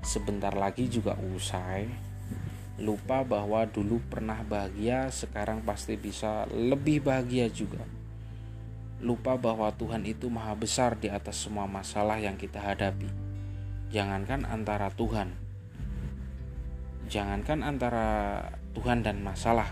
Sebentar 0.04 0.52
lagi 0.52 0.88
juga 0.88 1.16
usai 1.32 1.88
lupa 2.74 3.22
bahwa 3.22 3.62
dulu 3.70 4.02
pernah 4.10 4.42
bahagia, 4.42 5.06
sekarang 5.14 5.62
pasti 5.62 5.94
bisa 5.94 6.46
lebih 6.50 7.06
bahagia 7.06 7.46
juga. 7.46 7.86
Lupa 8.98 9.38
bahwa 9.38 9.70
Tuhan 9.70 10.02
itu 10.08 10.26
maha 10.26 10.56
besar 10.58 10.98
di 10.98 11.06
atas 11.06 11.38
semua 11.46 11.70
masalah 11.70 12.18
yang 12.18 12.34
kita 12.34 12.58
hadapi. 12.58 13.06
Jangankan 13.94 14.48
antara 14.48 14.90
Tuhan, 14.90 15.30
jangankan 17.14 17.62
antara 17.62 18.42
Tuhan 18.74 19.06
dan 19.06 19.22
masalah, 19.22 19.70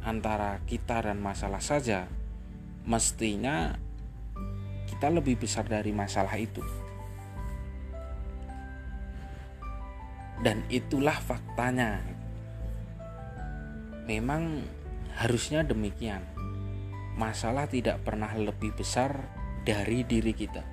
antara 0.00 0.64
kita 0.64 1.04
dan 1.04 1.20
masalah 1.20 1.60
saja, 1.60 2.08
mestinya 2.88 3.76
kita 4.88 5.12
lebih 5.12 5.36
besar 5.36 5.68
dari 5.68 5.92
masalah 5.92 6.32
itu. 6.40 6.64
Dan 10.40 10.64
itulah 10.72 11.14
faktanya 11.22 12.02
Memang 14.02 14.66
harusnya 15.14 15.62
demikian. 15.62 16.26
Masalah 17.14 17.70
tidak 17.70 18.02
pernah 18.02 18.34
lebih 18.34 18.74
besar 18.74 19.14
dari 19.62 20.02
diri 20.02 20.34
kita. 20.34 20.66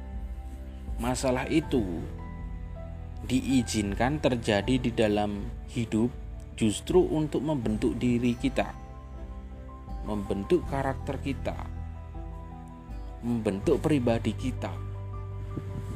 Masalah 0.97 1.45
itu 1.45 2.01
diizinkan 3.27 4.23
terjadi 4.23 4.75
di 4.79 4.91
dalam 4.95 5.47
hidup 5.71 6.11
justru 6.55 7.03
untuk 7.03 7.43
membentuk 7.43 7.95
diri 7.99 8.35
kita, 8.35 8.71
membentuk 10.07 10.63
karakter 10.67 11.19
kita, 11.19 11.55
membentuk 13.23 13.79
pribadi 13.83 14.31
kita. 14.35 14.71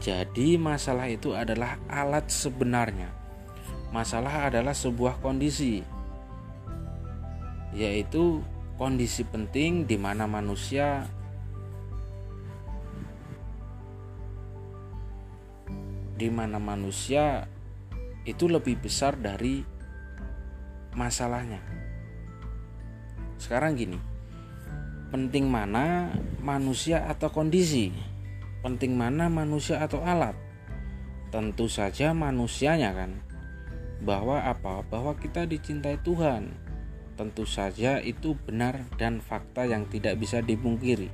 Jadi, 0.03 0.59
masalah 0.59 1.07
itu 1.07 1.31
adalah 1.31 1.79
alat 1.87 2.27
sebenarnya. 2.27 3.07
Masalah 3.95 4.51
adalah 4.51 4.75
sebuah 4.75 5.23
kondisi 5.23 5.83
yaitu 7.73 8.41
kondisi 8.77 9.25
penting 9.25 9.89
di 9.89 9.97
mana 9.97 10.29
manusia 10.29 11.09
di 16.13 16.29
mana 16.29 16.61
manusia 16.61 17.49
itu 18.23 18.47
lebih 18.47 18.79
besar 18.79 19.17
dari 19.17 19.65
masalahnya. 20.95 21.59
Sekarang 23.41 23.75
gini, 23.75 23.99
penting 25.11 25.49
mana 25.49 26.13
manusia 26.39 27.03
atau 27.09 27.27
kondisi? 27.33 27.91
Penting 28.63 28.95
mana 28.95 29.27
manusia 29.27 29.83
atau 29.83 29.99
alat? 29.99 30.37
Tentu 31.33 31.67
saja 31.67 32.15
manusianya 32.15 32.95
kan. 32.95 33.11
Bahwa 33.99 34.39
apa? 34.47 34.85
Bahwa 34.87 35.17
kita 35.19 35.43
dicintai 35.43 35.99
Tuhan 35.99 36.63
tentu 37.13 37.45
saja 37.45 38.01
itu 38.01 38.33
benar 38.33 38.89
dan 38.97 39.21
fakta 39.21 39.69
yang 39.69 39.85
tidak 39.89 40.17
bisa 40.17 40.41
dipungkiri. 40.41 41.09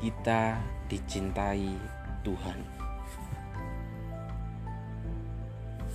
Kita 0.00 0.60
dicintai 0.88 1.72
Tuhan. 2.24 2.79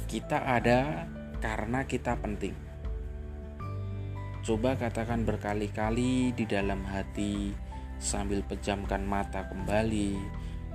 Kita 0.05 0.37
ada 0.45 1.09
karena 1.41 1.81
kita 1.89 2.13
penting. 2.21 2.53
Coba 4.45 4.77
katakan 4.77 5.25
berkali-kali 5.25 6.29
di 6.37 6.45
dalam 6.45 6.85
hati 6.85 7.57
sambil 7.97 8.45
pejamkan 8.45 9.01
mata 9.01 9.49
kembali, 9.49 10.13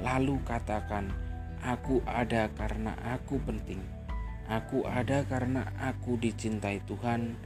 lalu 0.02 0.42
katakan, 0.42 1.14
"Aku 1.62 2.02
ada 2.02 2.50
karena 2.58 2.98
aku 2.98 3.38
penting. 3.46 3.78
Aku 4.50 4.82
ada 4.82 5.22
karena 5.22 5.70
aku 5.78 6.18
dicintai 6.18 6.82
Tuhan." 6.82 7.38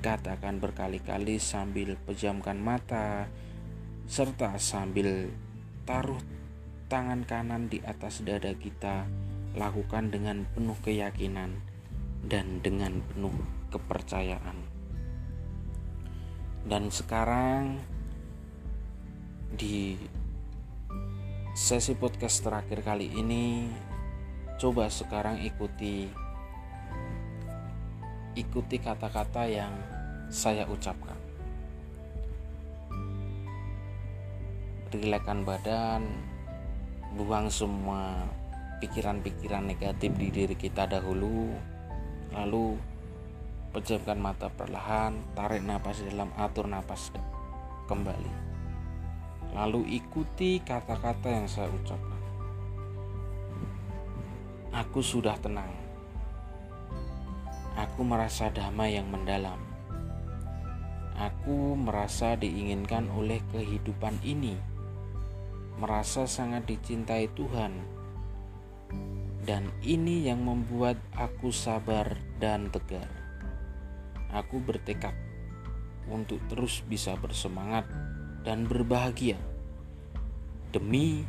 Katakan 0.00 0.56
berkali-kali 0.56 1.36
sambil 1.36 2.00
pejamkan 2.08 2.56
mata 2.56 3.28
serta 4.08 4.56
sambil 4.56 5.28
taruh 5.84 6.20
tangan 6.88 7.28
kanan 7.28 7.68
di 7.68 7.84
atas 7.84 8.22
dada 8.24 8.56
kita. 8.56 9.25
Lakukan 9.56 10.12
dengan 10.12 10.44
penuh 10.52 10.76
keyakinan 10.84 11.56
dan 12.28 12.60
dengan 12.60 13.00
penuh 13.00 13.32
kepercayaan. 13.72 14.60
Dan 16.68 16.92
sekarang 16.92 17.80
di 19.56 19.96
sesi 21.56 21.96
podcast 21.96 22.44
terakhir 22.44 22.84
kali 22.84 23.08
ini 23.16 23.72
coba 24.60 24.92
sekarang 24.92 25.40
ikuti 25.40 26.04
ikuti 28.36 28.76
kata-kata 28.76 29.48
yang 29.48 29.72
saya 30.28 30.68
ucapkan. 30.68 31.16
Rilekan 34.92 35.48
badan, 35.48 36.04
buang 37.16 37.48
semua 37.48 38.28
pikiran-pikiran 38.82 39.64
negatif 39.64 40.10
di 40.16 40.28
diri 40.28 40.56
kita 40.56 40.88
dahulu, 40.88 41.52
lalu 42.34 42.76
pejamkan 43.72 44.18
mata 44.20 44.48
perlahan, 44.52 45.16
tarik 45.36 45.64
nafas 45.64 46.00
dalam, 46.04 46.32
atur 46.36 46.68
nafas 46.68 47.12
kembali. 47.88 48.32
Lalu 49.56 50.02
ikuti 50.02 50.60
kata-kata 50.60 51.28
yang 51.32 51.46
saya 51.48 51.72
ucapkan. 51.72 52.20
Aku 54.76 55.00
sudah 55.00 55.38
tenang 55.40 55.86
Aku 57.76 58.08
merasa 58.08 58.48
damai 58.48 58.96
yang 58.96 59.12
mendalam. 59.12 59.60
Aku 61.12 61.76
merasa 61.76 62.32
diinginkan 62.32 63.12
oleh 63.12 63.44
kehidupan 63.52 64.16
ini, 64.24 64.56
merasa 65.76 66.24
sangat 66.24 66.64
dicintai 66.64 67.28
Tuhan, 67.36 67.76
dan 69.46 69.70
ini 69.86 70.26
yang 70.26 70.42
membuat 70.42 70.98
aku 71.14 71.54
sabar 71.54 72.18
dan 72.42 72.66
tegar. 72.74 73.06
Aku 74.34 74.58
bertekad 74.58 75.14
untuk 76.10 76.42
terus 76.50 76.82
bisa 76.82 77.14
bersemangat 77.14 77.86
dan 78.42 78.66
berbahagia 78.66 79.38
demi 80.74 81.22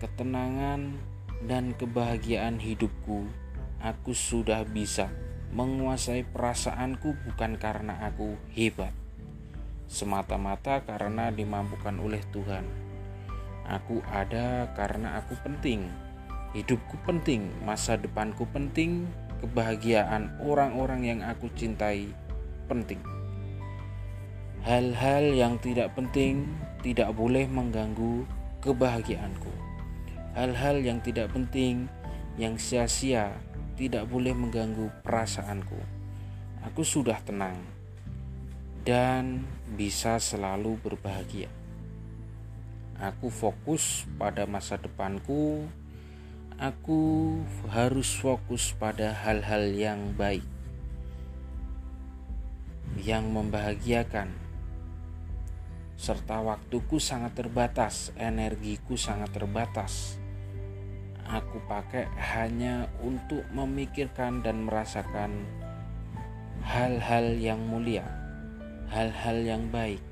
ketenangan 0.00 0.96
dan 1.44 1.76
kebahagiaan 1.76 2.56
hidupku. 2.56 3.28
Aku 3.80 4.12
sudah 4.16 4.64
bisa 4.64 5.12
menguasai 5.52 6.24
perasaanku 6.24 7.16
bukan 7.28 7.60
karena 7.60 8.08
aku 8.08 8.36
hebat, 8.56 8.92
semata-mata 9.88 10.84
karena 10.84 11.28
dimampukan 11.28 11.96
oleh 12.00 12.20
Tuhan. 12.32 12.64
Aku 13.68 14.04
ada 14.10 14.68
karena 14.76 15.20
aku 15.20 15.36
penting, 15.40 15.88
hidupku 16.52 16.98
penting, 17.06 17.50
masa 17.62 17.94
depanku 17.96 18.46
penting, 18.50 19.06
kebahagiaan 19.40 20.34
orang-orang 20.42 21.06
yang 21.06 21.20
aku 21.22 21.48
cintai 21.54 22.10
penting. 22.66 23.00
Hal-hal 24.60 25.32
yang 25.32 25.56
tidak 25.62 25.96
penting 25.96 26.44
tidak 26.84 27.16
boleh 27.16 27.48
mengganggu 27.48 28.28
kebahagiaanku. 28.60 29.52
Hal-hal 30.36 30.84
yang 30.84 31.00
tidak 31.00 31.32
penting, 31.32 31.88
yang 32.36 32.60
sia-sia 32.60 33.32
tidak 33.80 34.04
boleh 34.06 34.36
mengganggu 34.36 34.92
perasaanku. 35.00 35.80
Aku 36.68 36.84
sudah 36.84 37.16
tenang. 37.24 37.56
dan 38.80 39.44
bisa 39.76 40.16
selalu 40.16 40.80
berbahagia. 40.80 41.52
Aku 42.96 43.28
fokus 43.28 44.08
pada 44.16 44.44
masa 44.44 44.76
depanku. 44.80 45.68
Aku 46.60 47.40
harus 47.72 48.12
fokus 48.12 48.76
pada 48.76 49.16
hal-hal 49.16 49.72
yang 49.72 50.12
baik, 50.12 50.44
yang 53.00 53.32
membahagiakan, 53.32 54.28
serta 55.96 56.44
waktuku 56.44 57.00
sangat 57.00 57.32
terbatas, 57.32 58.12
energiku 58.20 59.00
sangat 59.00 59.32
terbatas. 59.32 60.20
Aku 61.24 61.64
pakai 61.64 62.12
hanya 62.36 62.92
untuk 63.00 63.40
memikirkan 63.56 64.44
dan 64.44 64.68
merasakan 64.68 65.48
hal-hal 66.60 67.40
yang 67.40 67.64
mulia, 67.64 68.04
hal-hal 68.92 69.40
yang 69.48 69.64
baik 69.72 70.04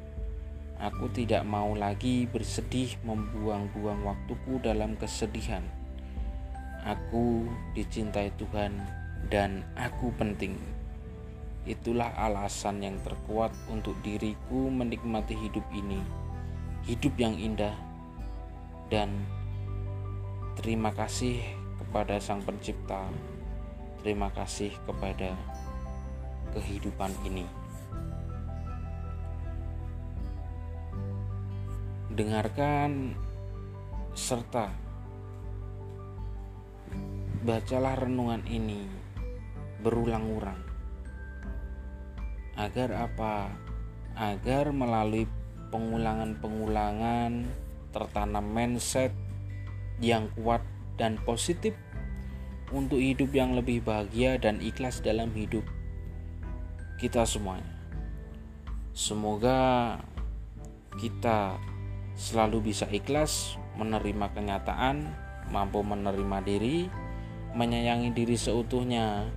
Aku 0.78 1.11
tidak 1.11 1.42
mau 1.42 1.74
lagi 1.74 2.30
bersedih 2.30 3.02
membuang-buang 3.02 4.06
waktuku 4.06 4.62
dalam 4.62 4.94
kesedihan. 4.94 5.78
Aku 6.88 7.44
dicintai 7.77 8.33
Tuhan 8.40 8.81
dan 9.29 9.61
aku 9.77 10.09
penting. 10.16 10.57
Itulah 11.68 12.09
alasan 12.16 12.81
yang 12.81 12.96
terkuat 13.05 13.53
untuk 13.68 13.92
diriku 14.01 14.72
menikmati 14.72 15.37
hidup 15.37 15.68
ini. 15.77 16.01
Hidup 16.88 17.12
yang 17.20 17.37
indah 17.37 17.77
dan 18.88 19.12
terima 20.57 20.88
kasih 20.96 21.44
kepada 21.77 22.16
Sang 22.16 22.40
Pencipta. 22.40 23.05
Terima 24.01 24.33
kasih 24.33 24.72
kepada 24.88 25.37
kehidupan 26.57 27.12
ini. 27.29 27.44
dengarkan 32.18 33.14
serta 34.11 34.74
bacalah 37.42 37.94
renungan 37.94 38.42
ini 38.51 38.87
berulang-ulang 39.83 40.59
agar 42.59 42.90
apa? 43.07 43.55
Agar 44.18 44.74
melalui 44.74 45.31
pengulangan-pengulangan 45.70 47.46
tertanam 47.94 48.46
mindset 48.51 49.14
yang 50.03 50.27
kuat 50.35 50.59
dan 50.98 51.22
positif 51.22 51.79
untuk 52.74 52.98
hidup 52.98 53.31
yang 53.31 53.55
lebih 53.55 53.87
bahagia 53.87 54.37
dan 54.42 54.59
ikhlas 54.59 54.98
dalam 54.98 55.31
hidup 55.38 55.62
kita 56.98 57.22
semuanya. 57.22 57.79
Semoga 58.90 59.94
kita 60.98 61.55
selalu 62.18 62.74
bisa 62.74 62.90
ikhlas 62.90 63.55
menerima 63.79 64.35
kenyataan, 64.35 65.07
mampu 65.55 65.87
menerima 65.87 66.38
diri, 66.42 66.90
menyayangi 67.56 68.12
diri 68.12 68.37
seutuhnya, 68.37 69.28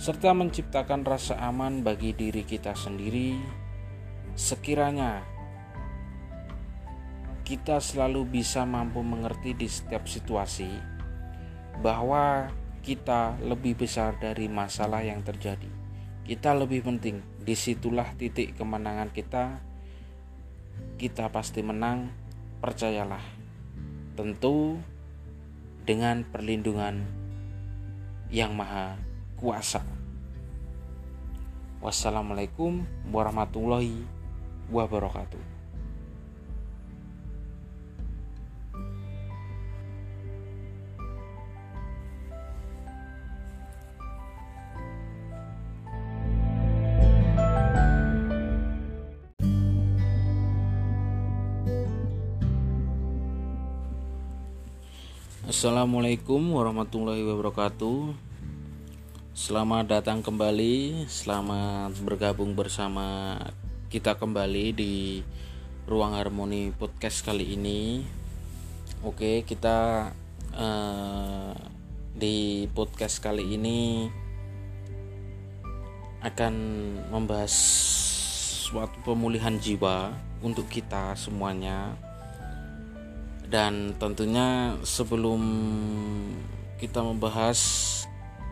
serta 0.00 0.32
menciptakan 0.32 1.04
rasa 1.04 1.36
aman 1.38 1.84
bagi 1.84 2.16
diri 2.16 2.42
kita 2.42 2.72
sendiri. 2.72 3.36
Sekiranya 4.32 5.20
kita 7.44 7.82
selalu 7.82 8.40
bisa 8.40 8.62
mampu 8.62 9.02
mengerti 9.02 9.58
di 9.58 9.66
setiap 9.66 10.06
situasi 10.06 10.70
bahwa 11.82 12.48
kita 12.80 13.36
lebih 13.42 13.76
besar 13.76 14.16
dari 14.16 14.48
masalah 14.48 15.04
yang 15.04 15.20
terjadi. 15.20 15.68
Kita 16.24 16.54
lebih 16.54 16.86
penting, 16.86 17.20
di 17.42 17.58
situlah 17.58 18.14
titik 18.14 18.54
kemenangan 18.54 19.10
kita 19.10 19.70
kita 21.00 21.32
pasti 21.32 21.64
menang, 21.64 22.12
percayalah. 22.60 23.24
Tentu 24.16 24.76
dengan 25.88 26.28
perlindungan 26.28 27.19
yang 28.30 28.54
maha 28.54 28.94
kuasa. 29.34 29.82
Wassalamualaikum 31.82 32.86
warahmatullahi 33.10 34.06
wabarakatuh. 34.70 35.49
Assalamualaikum 55.50 56.54
warahmatullahi 56.54 57.26
wabarakatuh. 57.26 58.14
Selamat 59.34 59.82
datang 59.90 60.22
kembali 60.22 61.10
Selamat 61.10 61.90
bergabung 62.06 62.54
bersama 62.54 63.34
kita 63.90 64.14
kembali 64.14 64.70
di 64.70 64.94
Ruang 65.90 66.14
Harmoni 66.14 66.70
Podcast 66.70 67.26
kali 67.26 67.58
ini. 67.58 68.06
Oke 69.02 69.42
kita 69.42 70.14
uh, 70.54 71.58
di 72.14 72.70
podcast 72.70 73.18
kali 73.18 73.58
ini 73.58 74.06
Akan 76.22 76.54
membahas 77.10 77.50
suatu 78.70 79.02
pemulihan 79.02 79.58
jiwa 79.58 80.14
untuk 80.46 80.70
kita 80.70 81.18
semuanya 81.18 81.98
dan 83.50 83.98
tentunya 83.98 84.78
sebelum 84.86 85.42
kita 86.78 87.02
membahas 87.02 87.58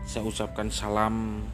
saya 0.03 0.27
ucapkan 0.27 0.67
salam 0.67 1.47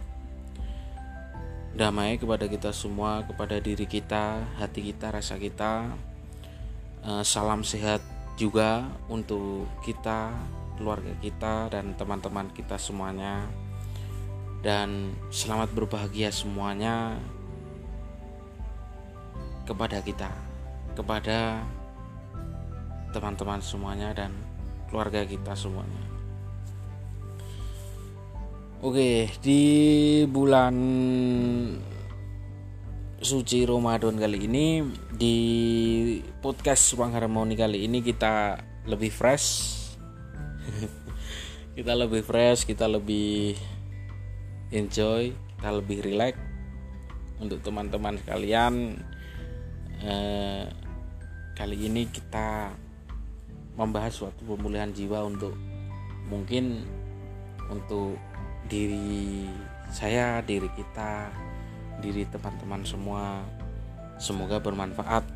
damai 1.78 2.18
kepada 2.18 2.50
kita 2.50 2.74
semua 2.74 3.22
kepada 3.22 3.62
diri 3.62 3.86
kita 3.86 4.42
hati 4.58 4.90
kita 4.90 5.14
rasa 5.14 5.38
kita. 5.38 5.94
Eh, 7.06 7.22
salam 7.22 7.62
sehat 7.62 8.02
juga 8.34 8.90
untuk 9.06 9.70
kita 9.86 10.34
keluarga 10.82 11.14
kita 11.22 11.70
dan 11.70 11.94
teman-teman 11.94 12.50
kita 12.50 12.82
semuanya. 12.82 13.46
Dan 14.66 15.14
selamat 15.30 15.70
berbahagia 15.78 16.34
semuanya 16.34 17.22
kepada 19.70 20.02
kita 20.02 20.34
kepada 20.98 21.62
teman-teman 23.16 23.64
semuanya 23.64 24.12
dan 24.12 24.36
keluarga 24.92 25.24
kita 25.24 25.56
semuanya. 25.56 26.04
Oke, 28.84 29.32
di 29.40 29.64
bulan 30.28 30.76
suci 33.24 33.64
Ramadan 33.64 34.20
kali 34.20 34.46
ini 34.46 34.84
di 35.16 35.38
podcast 36.44 36.92
Ruang 36.94 37.16
Harmoni 37.16 37.56
kali 37.56 37.88
ini 37.88 38.04
kita 38.04 38.60
lebih 38.84 39.10
fresh. 39.16 39.80
kita 41.80 41.96
lebih 41.96 42.20
fresh, 42.20 42.68
kita 42.68 42.86
lebih 42.92 43.56
enjoy, 44.76 45.32
kita 45.32 45.70
lebih 45.72 46.04
relax 46.04 46.36
untuk 47.40 47.64
teman-teman 47.64 48.20
sekalian. 48.20 49.00
Eh, 50.04 50.68
kali 51.56 51.88
ini 51.88 52.12
kita 52.12 52.76
membahas 53.76 54.12
suatu 54.16 54.44
pemulihan 54.56 54.92
jiwa 54.92 55.28
untuk 55.28 55.56
mungkin 56.32 56.84
untuk 57.68 58.18
diri 58.66 59.46
saya, 59.92 60.42
diri 60.42 60.68
kita, 60.74 61.30
diri 62.02 62.26
teman-teman 62.28 62.82
semua. 62.84 63.44
Semoga 64.16 64.64
bermanfaat 64.64 65.28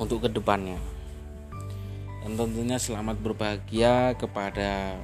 untuk 0.00 0.24
ke 0.24 0.28
depannya. 0.32 0.80
Dan 2.22 2.38
tentunya 2.38 2.78
selamat 2.78 3.18
berbahagia 3.18 4.14
kepada 4.16 4.96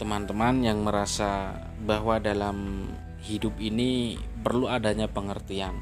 teman-teman 0.00 0.66
yang 0.66 0.82
merasa 0.82 1.54
bahwa 1.84 2.18
dalam 2.18 2.88
hidup 3.22 3.54
ini 3.62 4.18
perlu 4.42 4.66
adanya 4.66 5.06
pengertian. 5.06 5.78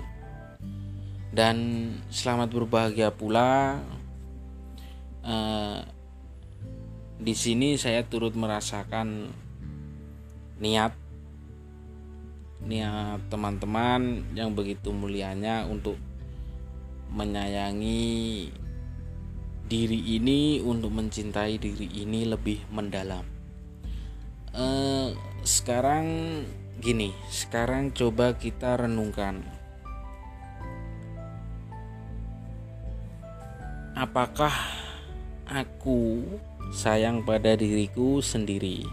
Dan 1.30 1.56
selamat 2.10 2.50
berbahagia 2.50 3.14
pula 3.14 3.78
Eh, 5.20 5.80
di 7.20 7.35
sini 7.37 7.76
saya 7.76 8.00
turut 8.09 8.33
merasakan 8.33 9.28
niat 10.61 10.96
niat 12.64 13.20
teman-teman 13.28 14.24
yang 14.37 14.52
begitu 14.56 14.92
mulianya 14.92 15.64
untuk 15.68 15.96
menyayangi 17.12 18.48
diri 19.70 20.00
ini 20.16 20.59
untuk 20.64 20.92
mencintai 20.92 21.61
diri 21.61 21.88
ini 22.00 22.26
lebih 22.26 22.64
mendalam. 22.72 23.22
Eh, 24.50 25.14
sekarang 25.44 26.06
gini, 26.80 27.12
sekarang 27.30 27.92
coba 27.92 28.35
kita 28.35 28.80
renungkan. 28.80 29.44
Apakah 33.94 34.50
aku 35.50 36.22
sayang 36.70 37.26
pada 37.26 37.58
diriku 37.58 38.22
sendiri? 38.22 38.86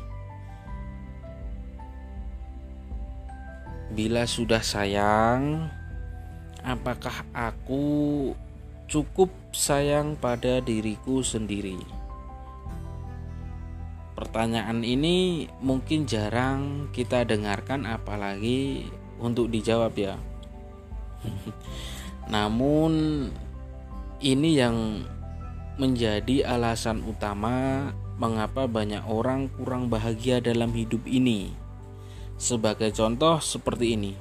Bila 3.93 4.25
sudah 4.25 4.65
sayang, 4.65 5.69
apakah 6.65 7.23
aku 7.31 8.33
cukup 8.89 9.29
sayang 9.53 10.17
pada 10.17 10.59
diriku 10.59 11.21
sendiri? 11.21 11.77
Pertanyaan 14.17 14.81
ini 14.81 15.45
mungkin 15.61 16.09
jarang 16.09 16.89
kita 16.89 17.21
dengarkan, 17.21 17.85
apalagi 17.85 18.89
untuk 19.21 19.53
dijawab, 19.53 19.93
ya. 19.93 20.17
Namun, 22.33 23.29
ini 24.17 24.57
yang 24.57 25.05
menjadi 25.77 26.45
alasan 26.45 27.05
utama 27.05 27.89
mengapa 28.17 28.65
banyak 28.65 29.05
orang 29.05 29.49
kurang 29.53 29.93
bahagia 29.93 30.41
dalam 30.41 30.73
hidup 30.73 31.05
ini 31.05 31.53
sebagai 32.37 32.93
contoh 32.93 33.37
seperti 33.41 33.93
ini. 33.97 34.13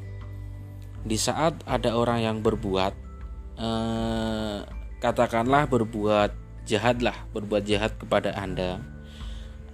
Di 1.07 1.17
saat 1.17 1.61
ada 1.65 1.97
orang 1.97 2.21
yang 2.25 2.39
berbuat 2.45 2.93
eh, 3.57 4.59
katakanlah 5.01 5.69
berbuat 5.69 6.31
jahat 6.69 7.01
lah, 7.01 7.17
berbuat 7.33 7.63
jahat 7.65 7.97
kepada 7.97 8.37
Anda 8.37 8.83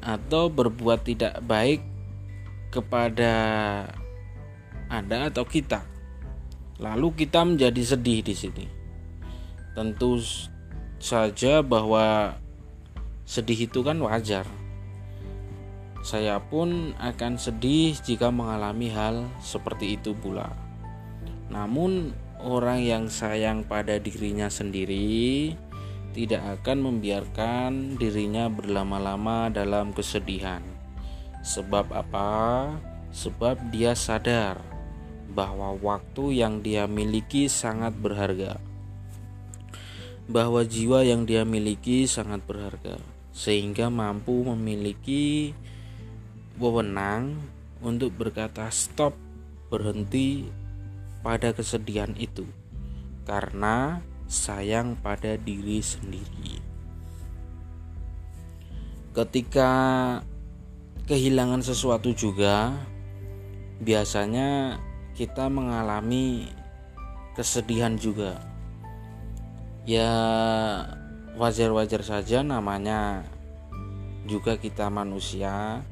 atau 0.03 0.51
berbuat 0.51 1.07
tidak 1.07 1.39
baik 1.47 1.81
kepada 2.75 3.33
Anda 4.91 5.31
atau 5.31 5.47
kita. 5.47 5.87
Lalu 6.83 7.27
kita 7.27 7.47
menjadi 7.47 7.83
sedih 7.95 8.21
di 8.27 8.35
sini. 8.35 8.67
Tentu 9.73 10.19
saja 11.03 11.67
bahwa 11.67 12.39
sedih 13.27 13.67
itu 13.67 13.83
kan 13.83 13.99
wajar 13.99 14.47
saya 16.03 16.43
pun 16.43 16.99
akan 16.99 17.39
sedih 17.39 17.95
jika 17.95 18.35
mengalami 18.35 18.91
hal 18.91 19.23
seperti 19.39 19.95
itu 19.95 20.19
pula. 20.19 20.51
Namun, 21.47 22.11
orang 22.43 22.83
yang 22.83 23.05
sayang 23.07 23.63
pada 23.63 24.03
dirinya 24.03 24.51
sendiri 24.51 25.55
tidak 26.11 26.43
akan 26.59 26.91
membiarkan 26.91 27.95
dirinya 28.03 28.51
berlama-lama 28.51 29.47
dalam 29.47 29.95
kesedihan. 29.95 30.61
Sebab 31.47 31.95
apa? 31.95 32.67
Sebab 33.15 33.71
dia 33.71 33.95
sadar 33.95 34.59
bahwa 35.31 35.79
waktu 35.79 36.43
yang 36.43 36.67
dia 36.67 36.91
miliki 36.91 37.47
sangat 37.47 37.95
berharga. 37.95 38.72
Bahwa 40.31 40.63
jiwa 40.63 41.03
yang 41.03 41.27
dia 41.27 41.43
miliki 41.43 42.07
sangat 42.07 42.45
berharga, 42.47 42.99
sehingga 43.33 43.91
mampu 43.91 44.45
memiliki 44.47 45.57
wewenang 46.61 47.41
untuk 47.83 48.15
berkata 48.15 48.71
stop 48.71 49.17
berhenti 49.73 50.47
pada 51.25 51.51
kesedihan 51.57 52.13
itu 52.21 52.45
karena 53.25 54.03
sayang 54.29 54.99
pada 55.01 55.39
diri 55.41 55.81
sendiri. 55.81 56.61
Ketika 59.13 59.71
kehilangan 61.05 61.61
sesuatu 61.61 62.17
juga 62.17 62.73
biasanya 63.83 64.81
kita 65.13 65.51
mengalami 65.53 66.49
kesedihan 67.37 67.97
juga. 67.99 68.52
Ya 69.83 70.15
wajar-wajar 71.35 72.07
saja 72.07 72.47
namanya 72.47 73.27
juga 74.31 74.55
kita 74.55 74.87
manusia. 74.87 75.83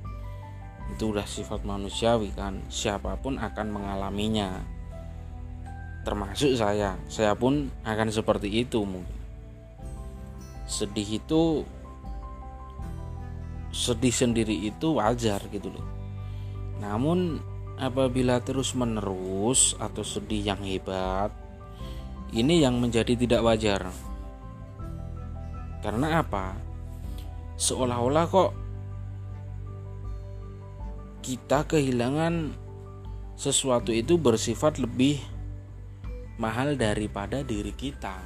Itu 0.94 1.10
udah 1.14 1.26
sifat 1.26 1.66
manusiawi 1.66 2.30
kan. 2.34 2.62
Siapa 2.70 3.18
pun 3.18 3.38
akan 3.38 3.66
mengalaminya. 3.70 4.62
Termasuk 6.06 6.54
saya. 6.54 6.94
Saya 7.10 7.34
pun 7.34 7.70
akan 7.82 8.08
seperti 8.14 8.62
itu 8.62 8.82
mungkin. 8.86 9.18
Sedih 10.70 11.18
itu 11.18 11.66
sedih 13.70 14.14
sendiri 14.14 14.54
itu 14.66 14.98
wajar 14.98 15.42
gitu 15.50 15.70
loh. 15.70 15.86
Namun 16.78 17.42
apabila 17.74 18.38
terus 18.42 18.74
menerus 18.78 19.74
atau 19.78 20.02
sedih 20.06 20.54
yang 20.54 20.62
hebat 20.62 21.30
ini 22.30 22.62
yang 22.62 22.78
menjadi 22.78 23.14
tidak 23.18 23.42
wajar 23.42 23.90
karena 25.80 26.20
apa 26.20 26.54
seolah-olah 27.56 28.24
kok 28.28 28.52
kita 31.20 31.68
kehilangan 31.68 32.56
sesuatu 33.40 33.92
itu 33.92 34.20
bersifat 34.20 34.76
lebih 34.76 35.20
mahal 36.40 36.76
daripada 36.76 37.44
diri 37.44 37.72
kita. 37.76 38.16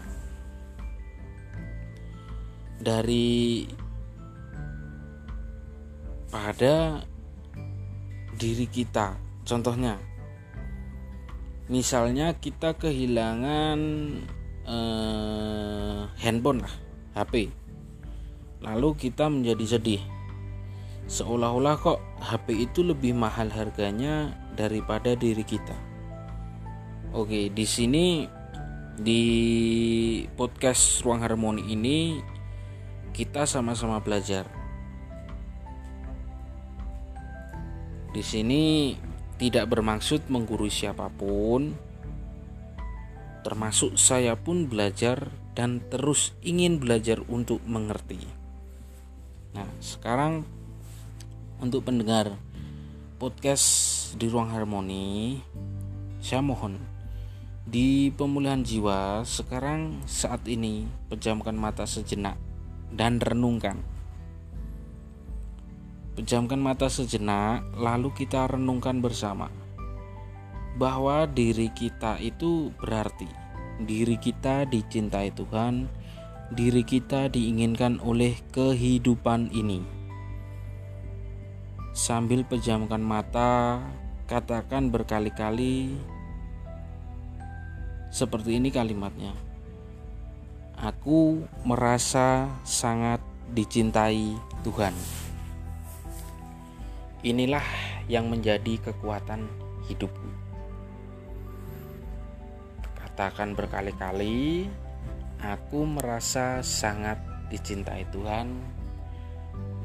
Dari 2.79 3.67
pada 6.31 7.03
diri 8.35 8.67
kita. 8.71 9.19
Contohnya, 9.47 9.99
misalnya 11.68 12.37
kita 12.37 12.77
kehilangan 12.77 13.79
eh, 14.64 16.00
handphone 16.20 16.64
lah, 16.64 16.74
HP. 17.16 17.50
Lalu 18.64 18.88
kita 18.96 19.29
menjadi 19.29 19.77
sedih 19.77 20.03
seolah-olah 21.05 21.77
kok 21.77 22.00
HP 22.24 22.64
itu 22.64 22.81
lebih 22.81 23.12
mahal 23.12 23.53
harganya 23.53 24.33
daripada 24.57 25.12
diri 25.12 25.44
kita. 25.44 25.77
Oke, 27.14 27.53
di 27.53 27.66
sini 27.68 28.27
di 28.98 29.22
podcast 30.35 31.05
Ruang 31.05 31.22
Harmoni 31.22 31.62
ini 31.70 32.18
kita 33.14 33.46
sama-sama 33.46 34.00
belajar. 34.03 34.48
Di 38.14 38.22
sini 38.22 38.94
tidak 39.37 39.70
bermaksud 39.70 40.27
menggurui 40.31 40.70
siapa 40.70 41.11
pun, 41.11 41.75
termasuk 43.42 43.99
saya 43.99 44.38
pun 44.38 44.66
belajar 44.70 45.29
dan 45.55 45.83
terus 45.92 46.35
ingin 46.42 46.83
belajar 46.83 47.23
untuk 47.29 47.62
mengerti. 47.66 48.23
Nah, 49.55 49.70
sekarang 49.79 50.42
untuk 51.62 51.87
pendengar 51.87 52.35
podcast 53.23 53.66
di 54.18 54.27
ruang 54.27 54.51
harmoni 54.51 55.38
saya 56.18 56.42
mohon 56.42 56.77
di 57.64 58.11
pemulihan 58.12 58.61
jiwa 58.61 59.23
sekarang 59.25 60.03
saat 60.05 60.44
ini 60.51 60.85
pejamkan 61.09 61.57
mata 61.57 61.87
sejenak 61.87 62.37
dan 62.92 63.23
renungkan 63.23 63.81
pejamkan 66.14 66.59
mata 66.62 66.87
sejenak 66.90 67.62
lalu 67.74 68.11
kita 68.14 68.46
renungkan 68.50 68.98
bersama 69.03 69.50
bahwa 70.79 71.27
diri 71.27 71.70
kita 71.70 72.18
itu 72.18 72.74
berarti 72.79 73.31
diri 73.83 74.18
kita 74.18 74.66
dicintai 74.66 75.35
Tuhan 75.35 75.87
diri 76.55 76.83
kita 76.87 77.31
diinginkan 77.31 77.98
oleh 78.03 78.38
kehidupan 78.55 79.50
ini 79.55 80.05
Sambil 81.94 82.42
pejamkan 82.42 82.98
mata, 82.98 83.79
katakan 84.27 84.90
berkali-kali 84.90 85.94
seperti 88.11 88.59
ini 88.59 88.74
kalimatnya. 88.74 89.31
Aku 90.74 91.46
merasa 91.62 92.50
sangat 92.66 93.22
dicintai 93.55 94.35
Tuhan. 94.66 94.90
Inilah 97.25 97.65
yang 98.05 98.29
menjadi 98.29 98.77
kekuatan 98.85 99.49
hidupku. 99.89 100.29
Katakan 103.01 103.57
berkali-kali, 103.57 104.69
aku 105.41 105.89
merasa 105.89 106.61
sangat 106.61 107.17
dicintai 107.49 108.05
Tuhan 108.13 108.61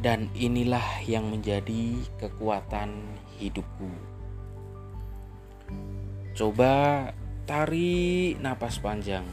dan 0.03 0.27
inilah 0.35 0.83
yang 1.07 1.31
menjadi 1.31 2.03
kekuatan 2.19 3.07
hidupku. 3.39 3.87
Coba 6.35 7.07
tarik 7.47 8.35
napas 8.43 8.83
panjang, 8.83 9.23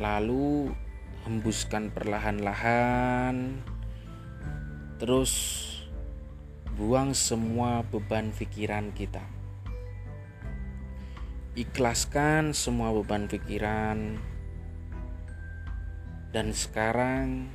lalu 0.00 0.72
hembuskan 1.28 1.92
perlahan-lahan, 1.92 3.60
terus 4.96 5.32
buang 6.72 7.12
semua 7.12 7.84
beban 7.84 8.32
pikiran 8.32 8.96
kita. 8.96 9.20
Ikhlaskan 11.52 12.56
semua 12.56 12.96
beban 12.96 13.28
pikiran, 13.28 14.16
Dan 16.32 16.56
sekarang 16.56 17.52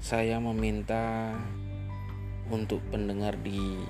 saya 0.00 0.40
meminta 0.40 1.36
untuk 2.48 2.80
pendengar 2.88 3.36
di 3.44 3.84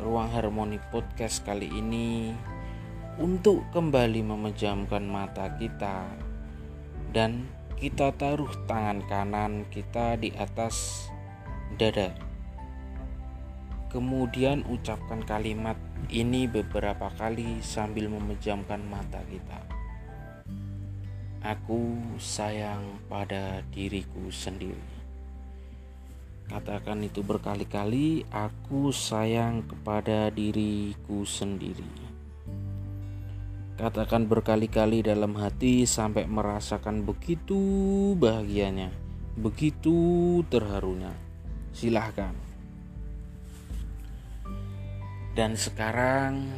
Ruang 0.00 0.32
Harmoni 0.32 0.80
Podcast 0.88 1.44
kali 1.44 1.68
ini 1.68 2.32
untuk 3.20 3.60
kembali 3.76 4.24
memejamkan 4.24 5.04
mata 5.04 5.52
kita 5.60 6.08
dan 7.12 7.44
kita 7.76 8.08
taruh 8.16 8.48
tangan 8.64 9.04
kanan 9.04 9.68
kita 9.68 10.16
di 10.16 10.32
atas 10.32 11.08
dada. 11.76 12.25
Kemudian 13.96 14.60
ucapkan 14.68 15.24
kalimat 15.24 15.72
ini 16.12 16.44
beberapa 16.44 17.08
kali 17.16 17.64
sambil 17.64 18.12
memejamkan 18.12 18.84
mata 18.84 19.24
kita. 19.24 19.56
Aku 21.40 21.96
sayang 22.20 23.00
pada 23.08 23.64
diriku 23.72 24.28
sendiri. 24.28 24.76
Katakan 26.44 27.08
itu 27.08 27.24
berkali-kali, 27.24 28.28
aku 28.28 28.92
sayang 28.92 29.64
kepada 29.64 30.28
diriku 30.28 31.24
sendiri. 31.24 31.88
Katakan 33.80 34.28
berkali-kali 34.28 35.08
dalam 35.08 35.32
hati 35.40 35.88
sampai 35.88 36.28
merasakan 36.28 37.00
begitu 37.00 37.56
bahagianya, 38.20 38.92
begitu 39.40 40.44
terharunya. 40.52 41.16
Silahkan. 41.72 42.45
Dan 45.36 45.52
sekarang 45.52 46.48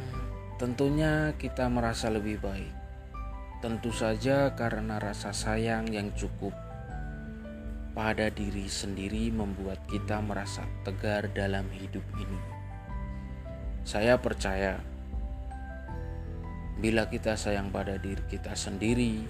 tentunya 0.55 1.35
kita 1.35 1.67
merasa 1.67 2.07
lebih 2.07 2.39
baik 2.39 2.79
Tentu 3.59 3.91
saja 3.91 4.55
karena 4.55 5.03
rasa 5.03 5.35
sayang 5.35 5.91
yang 5.91 6.15
cukup 6.15 6.55
pada 7.91 8.31
diri 8.31 8.71
sendiri 8.71 9.35
membuat 9.35 9.83
kita 9.91 10.23
merasa 10.23 10.63
tegar 10.87 11.27
dalam 11.35 11.67
hidup 11.75 12.07
ini. 12.15 12.39
Saya 13.83 14.15
percaya 14.15 14.79
bila 16.79 17.11
kita 17.11 17.35
sayang 17.35 17.67
pada 17.67 17.99
diri 17.99 18.23
kita 18.31 18.55
sendiri, 18.55 19.27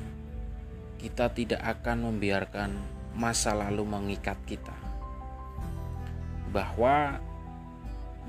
kita 1.01 1.33
tidak 1.33 1.65
akan 1.65 2.13
membiarkan 2.13 2.77
masa 3.17 3.57
lalu 3.57 3.81
mengikat 3.81 4.37
kita. 4.45 4.77
Bahwa 6.53 7.17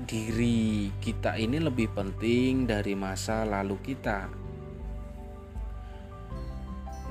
diri 0.05 0.89
kita 0.99 1.37
ini 1.37 1.61
lebih 1.61 1.93
penting 1.93 2.65
dari 2.65 2.97
masa 2.97 3.45
lalu 3.45 3.77
kita 3.81 4.41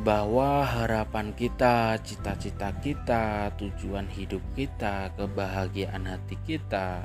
bahwa 0.01 0.65
harapan 0.65 1.37
kita, 1.37 2.01
cita-cita 2.01 2.73
kita, 2.81 3.53
tujuan 3.61 4.09
hidup 4.09 4.41
kita, 4.57 5.13
kebahagiaan 5.13 6.09
hati 6.09 6.41
kita, 6.49 7.05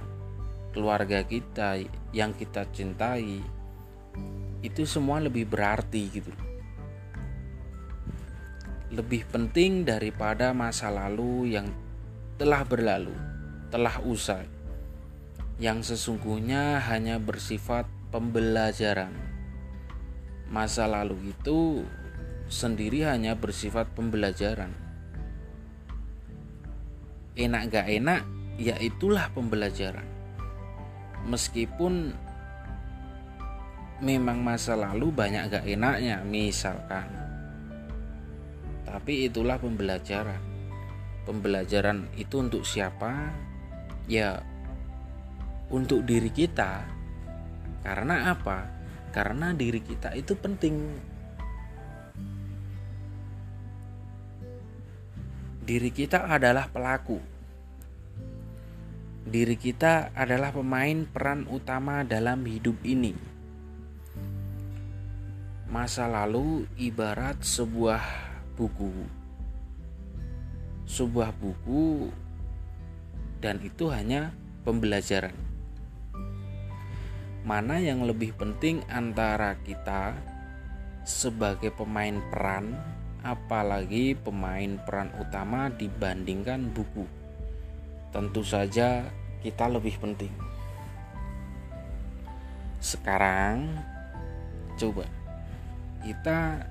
keluarga 0.71 1.19
kita 1.27 1.75
yang 2.15 2.31
kita 2.31 2.63
cintai 2.71 3.43
itu 4.63 4.87
semua 4.87 5.19
lebih 5.19 5.43
berarti 5.43 6.01
gitu. 6.07 6.31
Lebih 8.95 9.27
penting 9.27 9.83
daripada 9.83 10.55
masa 10.55 10.87
lalu 10.87 11.51
yang 11.51 11.67
telah 12.39 12.63
berlalu, 12.63 13.11
telah 13.75 13.99
usai. 14.07 14.54
Yang 15.55 15.95
sesungguhnya 15.95 16.83
hanya 16.83 17.15
bersifat 17.15 17.87
pembelajaran. 18.11 19.15
Masa 20.51 20.83
lalu 20.83 21.31
itu 21.31 21.87
sendiri 22.51 23.07
hanya 23.07 23.39
bersifat 23.39 23.87
pembelajaran. 23.95 24.75
Enak 27.35 27.61
gak 27.71 27.87
enak, 27.87 28.21
ya 28.59 28.75
itulah 28.79 29.31
pembelajaran. 29.31 30.07
Meskipun 31.27 32.13
memang 34.03 34.43
masa 34.43 34.75
lalu 34.75 35.11
banyak 35.11 35.51
gak 35.51 35.65
enaknya, 35.67 36.23
misalkan. 36.23 37.07
Tapi 38.85 39.27
itulah 39.27 39.59
pembelajaran. 39.59 40.39
Pembelajaran 41.25 42.05
itu 42.15 42.39
untuk 42.39 42.63
siapa? 42.63 43.33
Ya, 44.05 44.45
untuk 45.73 46.05
diri 46.05 46.29
kita. 46.29 46.85
Karena 47.85 48.33
apa? 48.33 48.65
Karena 49.13 49.55
diri 49.55 49.79
kita 49.79 50.11
itu 50.17 50.35
penting 50.35 50.75
diri 55.65 55.89
kita 55.89 56.29
adalah 56.29 56.69
pelaku. 56.69 57.17
Diri 59.25 59.57
kita 59.57 60.13
adalah 60.13 60.53
pemain 60.53 61.09
peran 61.09 61.49
utama 61.49 62.05
dalam 62.05 62.45
hidup 62.45 62.77
ini. 62.85 63.17
Masa 65.65 66.05
lalu 66.05 66.69
ibarat 66.77 67.41
sebuah 67.41 68.05
buku. 68.53 68.93
Sebuah 70.85 71.33
buku 71.33 72.13
dan 73.41 73.57
itu 73.65 73.89
hanya 73.89 74.29
pembelajaran. 74.61 75.33
Mana 77.45 77.77
yang 77.77 78.01
lebih 78.01 78.33
penting 78.33 78.81
antara 78.89 79.53
kita 79.61 80.17
sebagai 81.05 81.69
pemain 81.69 82.17
peran 82.33 82.73
apalagi 83.21 84.17
pemain 84.17 84.81
peran 84.81 85.13
utama 85.21 85.69
dibandingkan 85.69 86.73
buku. 86.73 87.05
Tentu 88.09 88.41
saja 88.41 89.05
kita 89.45 89.69
lebih 89.69 89.93
penting. 90.01 90.33
Sekarang 92.81 93.77
coba 94.81 95.05
kita 96.01 96.65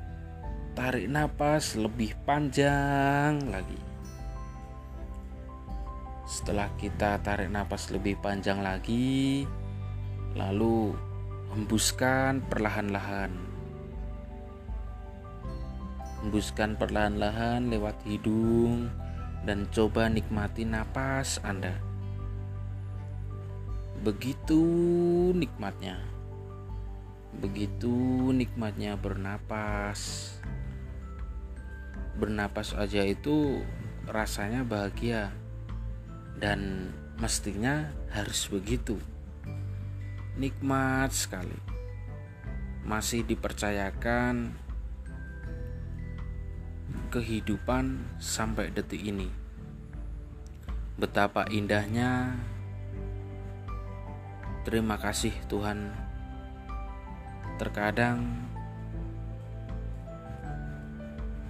tarik 0.74 1.06
nafas 1.06 1.78
lebih 1.78 2.18
panjang 2.26 3.46
lagi. 3.46 3.78
Setelah 6.26 6.66
kita 6.82 7.22
tarik 7.22 7.46
nafas 7.46 7.94
lebih 7.94 8.18
panjang 8.18 8.58
lagi, 8.58 9.46
lalu 10.34 10.94
hembuskan 11.54 12.42
perlahan-lahan 12.50 13.54
Hembuskan 16.24 16.80
perlahan-lahan 16.80 17.68
lewat 17.68 18.00
hidung 18.08 18.88
dan 19.44 19.68
coba 19.68 20.08
nikmati 20.08 20.64
napas 20.64 21.36
Anda. 21.44 21.76
Begitu 24.00 24.56
nikmatnya. 25.36 26.00
Begitu 27.44 27.92
nikmatnya 28.32 28.96
bernapas. 28.96 30.32
Bernapas 32.16 32.72
aja 32.72 33.04
itu 33.04 33.60
rasanya 34.08 34.64
bahagia 34.64 35.28
dan 36.40 36.88
mestinya 37.20 37.92
harus 38.16 38.48
begitu. 38.48 38.96
Nikmat 40.34 41.14
sekali. 41.14 41.54
Masih 42.82 43.22
dipercayakan 43.22 44.50
kehidupan 47.14 48.02
sampai 48.18 48.74
detik 48.74 48.98
ini. 48.98 49.30
Betapa 50.98 51.46
indahnya. 51.54 52.34
Terima 54.66 54.98
kasih 54.98 55.30
Tuhan. 55.46 55.94
Terkadang 57.54 58.50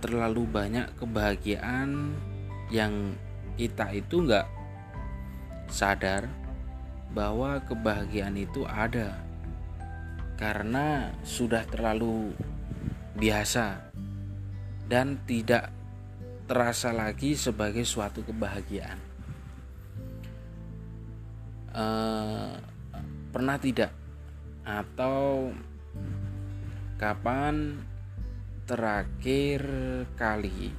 terlalu 0.04 0.44
banyak 0.44 0.92
kebahagiaan 1.00 2.12
yang 2.68 3.16
kita 3.56 3.88
itu 3.96 4.20
nggak 4.20 4.44
sadar 5.72 6.28
bahwa 7.14 7.62
kebahagiaan 7.62 8.34
itu 8.34 8.66
ada. 8.66 9.14
Karena 10.34 11.14
sudah 11.22 11.62
terlalu 11.70 12.34
biasa 13.14 13.78
dan 14.90 15.22
tidak 15.24 15.70
terasa 16.50 16.90
lagi 16.90 17.38
sebagai 17.38 17.86
suatu 17.86 18.26
kebahagiaan. 18.26 18.98
Uh, 21.70 22.58
pernah 23.30 23.56
tidak? 23.62 23.94
Atau 24.66 25.54
kapan 26.98 27.78
terakhir 28.66 29.62
kali 30.18 30.72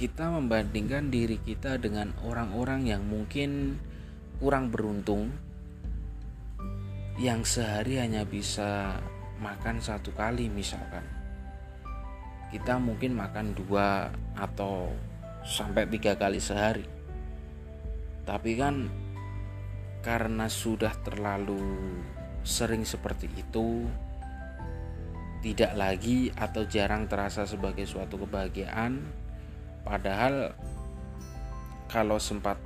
kita 0.00 0.32
membandingkan 0.32 1.12
diri 1.12 1.36
kita 1.44 1.76
dengan 1.76 2.16
orang-orang 2.24 2.88
yang 2.88 3.04
mungkin 3.04 3.76
kurang 4.40 4.72
beruntung 4.72 5.28
yang 7.20 7.44
sehari 7.44 8.00
hanya 8.00 8.24
bisa 8.24 8.96
makan 9.44 9.76
satu 9.76 10.08
kali 10.16 10.48
misalkan. 10.48 11.04
Kita 12.48 12.80
mungkin 12.80 13.12
makan 13.12 13.52
dua 13.52 14.08
atau 14.32 14.88
sampai 15.44 15.84
tiga 15.84 16.16
kali 16.16 16.40
sehari. 16.40 16.88
Tapi 18.24 18.56
kan 18.56 18.88
karena 20.00 20.48
sudah 20.48 20.96
terlalu 21.04 21.60
sering 22.40 22.88
seperti 22.88 23.28
itu 23.36 23.84
tidak 25.44 25.76
lagi 25.76 26.32
atau 26.32 26.64
jarang 26.64 27.04
terasa 27.04 27.44
sebagai 27.44 27.84
suatu 27.84 28.16
kebahagiaan. 28.16 28.96
Padahal 29.84 30.56
kalau 31.84 32.16
sempat 32.16 32.56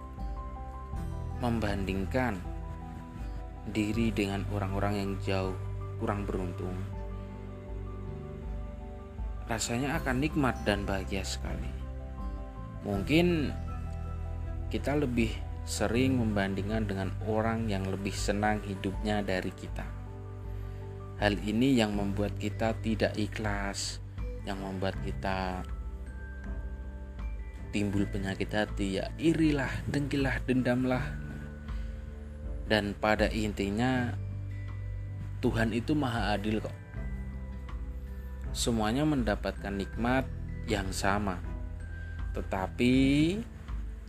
membandingkan 1.42 2.53
diri 3.70 4.12
dengan 4.12 4.44
orang-orang 4.52 4.94
yang 5.00 5.10
jauh 5.24 5.56
kurang 6.02 6.28
beruntung 6.28 6.76
rasanya 9.48 9.96
akan 10.00 10.20
nikmat 10.20 10.56
dan 10.68 10.84
bahagia 10.84 11.24
sekali 11.24 11.70
mungkin 12.84 13.52
kita 14.68 14.98
lebih 14.98 15.32
sering 15.64 16.20
membandingkan 16.20 16.84
dengan 16.84 17.08
orang 17.24 17.72
yang 17.72 17.88
lebih 17.88 18.12
senang 18.12 18.60
hidupnya 18.68 19.24
dari 19.24 19.48
kita. 19.48 19.84
Hal 21.16 21.40
ini 21.40 21.72
yang 21.72 21.96
membuat 21.96 22.36
kita 22.36 22.76
tidak 22.84 23.16
ikhlas, 23.16 24.02
yang 24.44 24.60
membuat 24.60 24.92
kita 25.00 25.64
timbul 27.72 28.04
penyakit 28.06 28.52
hati, 28.52 29.00
ya 29.00 29.08
irilah, 29.16 29.72
dengkilah, 29.88 30.36
dendamlah. 30.44 31.23
Dan 32.64 32.96
pada 32.96 33.28
intinya 33.28 34.16
Tuhan 35.44 35.76
itu 35.76 35.92
maha 35.92 36.32
adil 36.32 36.64
kok. 36.64 36.72
Semuanya 38.56 39.04
mendapatkan 39.04 39.74
nikmat 39.74 40.24
yang 40.64 40.88
sama. 40.94 41.36
Tetapi 42.32 42.94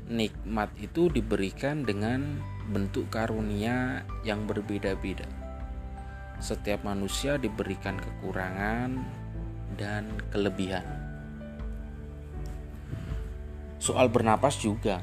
nikmat 0.08 0.70
itu 0.80 1.12
diberikan 1.12 1.84
dengan 1.84 2.39
bentuk 2.72 3.12
karunia 3.12 4.08
yang 4.24 4.47
berbeda-beda. 4.47 5.28
Setiap 6.39 6.86
manusia 6.88 7.36
diberikan 7.36 7.99
kekurangan 7.99 9.01
dan 9.76 10.08
kelebihan. 10.32 10.86
Soal 13.82 14.10
bernapas 14.10 14.58
juga, 14.62 15.01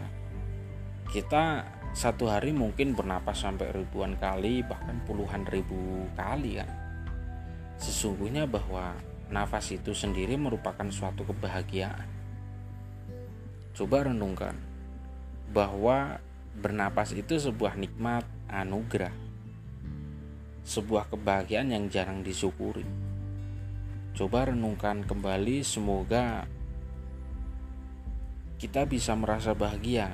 kita 1.12 1.66
satu 1.92 2.24
hari 2.24 2.56
mungkin 2.56 2.96
bernapas 2.96 3.44
sampai 3.44 3.68
ribuan 3.76 4.16
kali, 4.16 4.64
bahkan 4.64 4.96
puluhan 5.04 5.44
ribu 5.44 6.08
kali 6.16 6.56
kan. 6.56 6.70
Sesungguhnya 7.76 8.48
bahwa 8.48 8.96
nafas 9.28 9.76
itu 9.76 9.92
sendiri 9.92 10.40
merupakan 10.40 10.88
suatu 10.88 11.28
kebahagiaan. 11.28 12.08
Coba 13.76 14.08
renungkan, 14.08 14.56
bahwa 15.52 16.16
bernapas 16.56 17.12
itu 17.12 17.36
sebuah 17.36 17.76
nikmat 17.76 18.24
anugerah, 18.48 19.12
sebuah 20.64 21.12
kebahagiaan 21.12 21.76
yang 21.76 21.84
jarang 21.92 22.24
disyukuri. 22.24 22.88
Coba 24.16 24.48
renungkan 24.48 25.04
kembali, 25.04 25.60
semoga 25.64 26.48
kita 28.56 28.84
bisa 28.88 29.16
merasa 29.16 29.56
bahagia, 29.56 30.12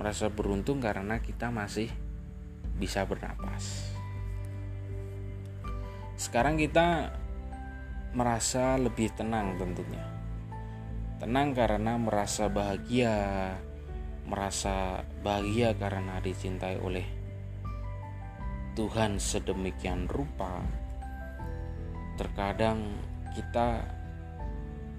merasa 0.00 0.32
beruntung 0.32 0.80
karena 0.80 1.20
kita 1.20 1.52
masih 1.52 1.92
bisa 2.80 3.04
bernapas. 3.04 3.92
Sekarang 6.16 6.56
kita 6.56 7.12
merasa 8.16 8.80
lebih 8.80 9.12
tenang 9.12 9.60
tentunya. 9.60 10.00
Tenang 11.20 11.52
karena 11.52 12.00
merasa 12.00 12.48
bahagia, 12.48 13.12
merasa 14.24 15.04
bahagia 15.20 15.76
karena 15.76 16.16
dicintai 16.24 16.80
oleh 16.80 17.04
Tuhan 18.72 19.20
sedemikian 19.20 20.08
rupa, 20.08 20.64
terkadang 22.16 22.96
kita 23.36 23.84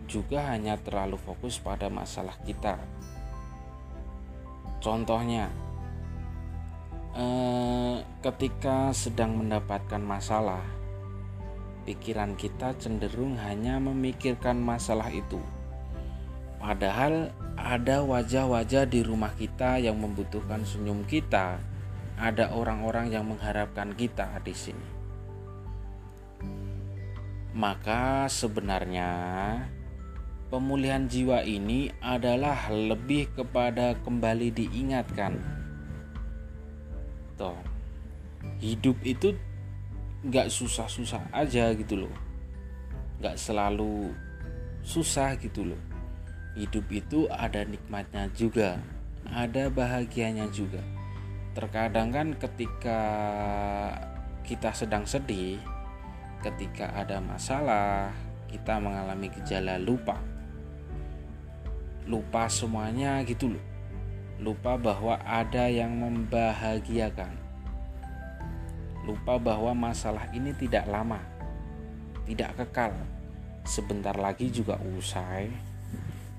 juga 0.05 0.53
hanya 0.53 0.77
terlalu 0.77 1.17
fokus 1.17 1.57
pada 1.57 1.89
masalah 1.89 2.37
kita. 2.45 3.00
Contohnya, 4.81 5.47
eh, 7.13 8.01
ketika 8.25 8.91
sedang 8.91 9.37
mendapatkan 9.37 10.01
masalah, 10.01 10.65
pikiran 11.85 12.33
kita 12.35 12.73
cenderung 12.81 13.37
hanya 13.37 13.77
memikirkan 13.77 14.57
masalah 14.57 15.13
itu 15.13 15.39
Padahal 16.61 17.33
ada 17.57 18.05
wajah-wajah 18.05 18.85
di 18.85 19.01
rumah 19.01 19.33
kita 19.33 19.81
yang 19.81 19.97
membutuhkan 19.97 20.61
senyum 20.61 21.01
kita. 21.09 21.57
Ada 22.21 22.53
orang-orang 22.53 23.09
yang 23.09 23.25
mengharapkan 23.25 23.97
kita 23.97 24.37
di 24.45 24.53
sini. 24.53 24.89
Maka 27.57 28.29
sebenarnya 28.29 29.09
pemulihan 30.51 31.07
jiwa 31.07 31.41
ini 31.47 31.89
adalah 32.03 32.67
lebih 32.69 33.31
kepada 33.31 33.95
kembali 34.03 34.51
diingatkan. 34.51 35.39
Toh, 37.39 37.57
hidup 38.59 38.99
itu 39.07 39.33
nggak 40.27 40.51
susah-susah 40.51 41.31
aja 41.33 41.71
gitu 41.73 42.05
loh. 42.05 42.15
Nggak 43.23 43.39
selalu 43.39 44.11
susah 44.83 45.39
gitu 45.39 45.71
loh 45.71 45.81
hidup 46.55 46.83
itu 46.91 47.31
ada 47.31 47.63
nikmatnya 47.63 48.27
juga, 48.35 48.79
ada 49.31 49.71
bahagianya 49.71 50.51
juga. 50.51 50.83
Terkadang 51.55 52.11
kan 52.11 52.27
ketika 52.35 52.99
kita 54.43 54.71
sedang 54.75 55.07
sedih, 55.07 55.59
ketika 56.43 56.91
ada 56.95 57.23
masalah, 57.23 58.11
kita 58.51 58.79
mengalami 58.79 59.31
gejala 59.31 59.79
lupa. 59.79 60.19
Lupa 62.09 62.49
semuanya 62.49 63.21
gitu 63.25 63.53
loh. 63.53 63.65
Lupa 64.41 64.77
bahwa 64.77 65.21
ada 65.21 65.69
yang 65.69 65.93
membahagiakan. 65.97 67.37
Lupa 69.05 69.37
bahwa 69.41 69.73
masalah 69.73 70.29
ini 70.33 70.53
tidak 70.57 70.85
lama, 70.89 71.21
tidak 72.25 72.53
kekal. 72.57 72.93
Sebentar 73.65 74.17
lagi 74.17 74.49
juga 74.49 74.77
usai 74.97 75.71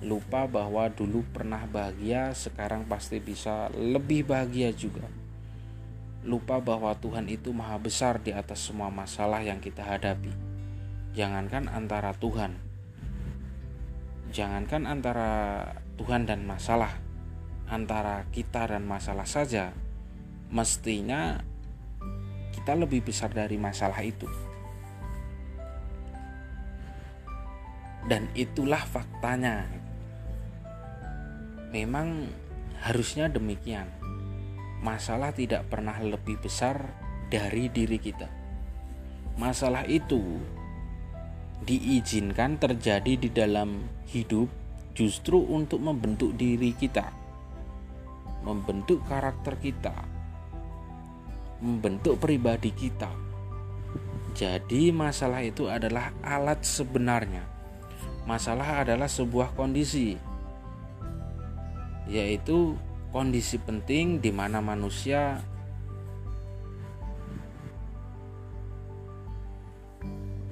lupa 0.03 0.51
bahwa 0.51 0.91
dulu 0.91 1.23
pernah 1.31 1.63
bahagia, 1.71 2.35
sekarang 2.35 2.83
pasti 2.91 3.23
bisa 3.23 3.71
lebih 3.71 4.27
bahagia 4.27 4.75
juga. 4.75 5.07
Lupa 6.27 6.59
bahwa 6.59 6.91
Tuhan 6.99 7.31
itu 7.31 7.55
maha 7.55 7.79
besar 7.79 8.19
di 8.19 8.35
atas 8.35 8.67
semua 8.67 8.91
masalah 8.91 9.43
yang 9.43 9.63
kita 9.63 9.83
hadapi. 9.83 10.31
Jangankan 11.15 11.71
antara 11.71 12.15
Tuhan, 12.19 12.59
jangankan 14.33 14.89
antara 14.89 15.31
Tuhan 16.01 16.25
dan 16.25 16.49
masalah, 16.49 16.97
antara 17.69 18.25
kita 18.33 18.67
dan 18.67 18.89
masalah 18.89 19.29
saja, 19.29 19.77
mestinya 20.51 21.39
kita 22.57 22.75
lebih 22.75 23.05
besar 23.05 23.31
dari 23.31 23.61
masalah 23.61 24.01
itu. 24.03 24.27
Dan 28.03 28.27
itulah 28.35 28.83
faktanya 28.83 29.83
Memang 31.73 32.29
harusnya 32.85 33.33
demikian. 33.33 33.89
Masalah 34.85 35.33
tidak 35.33 35.73
pernah 35.73 35.97
lebih 36.05 36.37
besar 36.37 36.85
dari 37.33 37.73
diri 37.73 37.97
kita. 37.97 38.29
Masalah 39.41 39.89
itu 39.89 40.21
diizinkan 41.63 42.59
terjadi 42.59 43.17
di 43.17 43.29
dalam 43.31 43.87
hidup 44.11 44.51
justru 44.93 45.41
untuk 45.41 45.81
membentuk 45.81 46.37
diri 46.37 46.75
kita, 46.75 47.09
membentuk 48.45 49.01
karakter 49.09 49.57
kita, 49.63 49.95
membentuk 51.63 52.21
pribadi 52.21 52.75
kita. 52.75 53.09
Jadi, 54.33 54.91
masalah 54.91 55.45
itu 55.45 55.69
adalah 55.69 56.13
alat 56.25 56.65
sebenarnya. 56.65 57.45
Masalah 58.25 58.87
adalah 58.87 59.11
sebuah 59.11 59.53
kondisi 59.59 60.33
yaitu 62.11 62.75
kondisi 63.15 63.61
penting 63.63 64.19
di 64.19 64.35
mana 64.35 64.59
manusia 64.59 65.39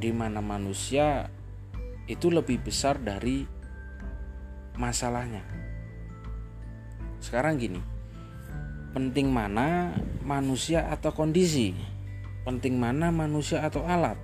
di 0.01 0.16
mana 0.16 0.40
manusia 0.40 1.28
itu 2.09 2.32
lebih 2.32 2.64
besar 2.64 2.96
dari 2.96 3.44
masalahnya. 4.80 5.44
Sekarang 7.20 7.61
gini, 7.61 7.84
penting 8.96 9.28
mana 9.28 9.92
manusia 10.24 10.88
atau 10.88 11.12
kondisi? 11.12 11.76
Penting 12.48 12.80
mana 12.80 13.12
manusia 13.12 13.61
atau 13.61 13.84
alat? 13.84 14.16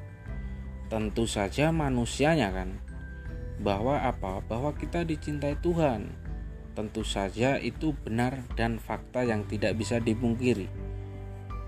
Tentu 0.89 1.29
saja 1.29 1.69
manusianya 1.69 2.49
kan. 2.51 2.71
bahwa 3.57 4.05
apa? 4.05 4.45
Bahwa 4.45 4.77
kita 4.77 5.01
dicintai 5.01 5.57
Tuhan. 5.65 6.13
Tentu 6.77 7.01
saja 7.09 7.57
itu 7.57 7.97
benar 8.05 8.45
dan 8.53 8.77
fakta 8.77 9.25
yang 9.25 9.49
tidak 9.49 9.81
bisa 9.81 9.97
dipungkiri. 9.97 10.69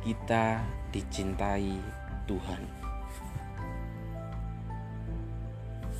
Kita 0.05 0.61
dicintai 0.93 1.81
Tuhan. 2.29 2.78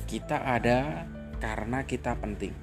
Kita 0.09 0.41
ada 0.41 1.05
karena 1.37 1.85
kita 1.85 2.17
penting. 2.17 2.57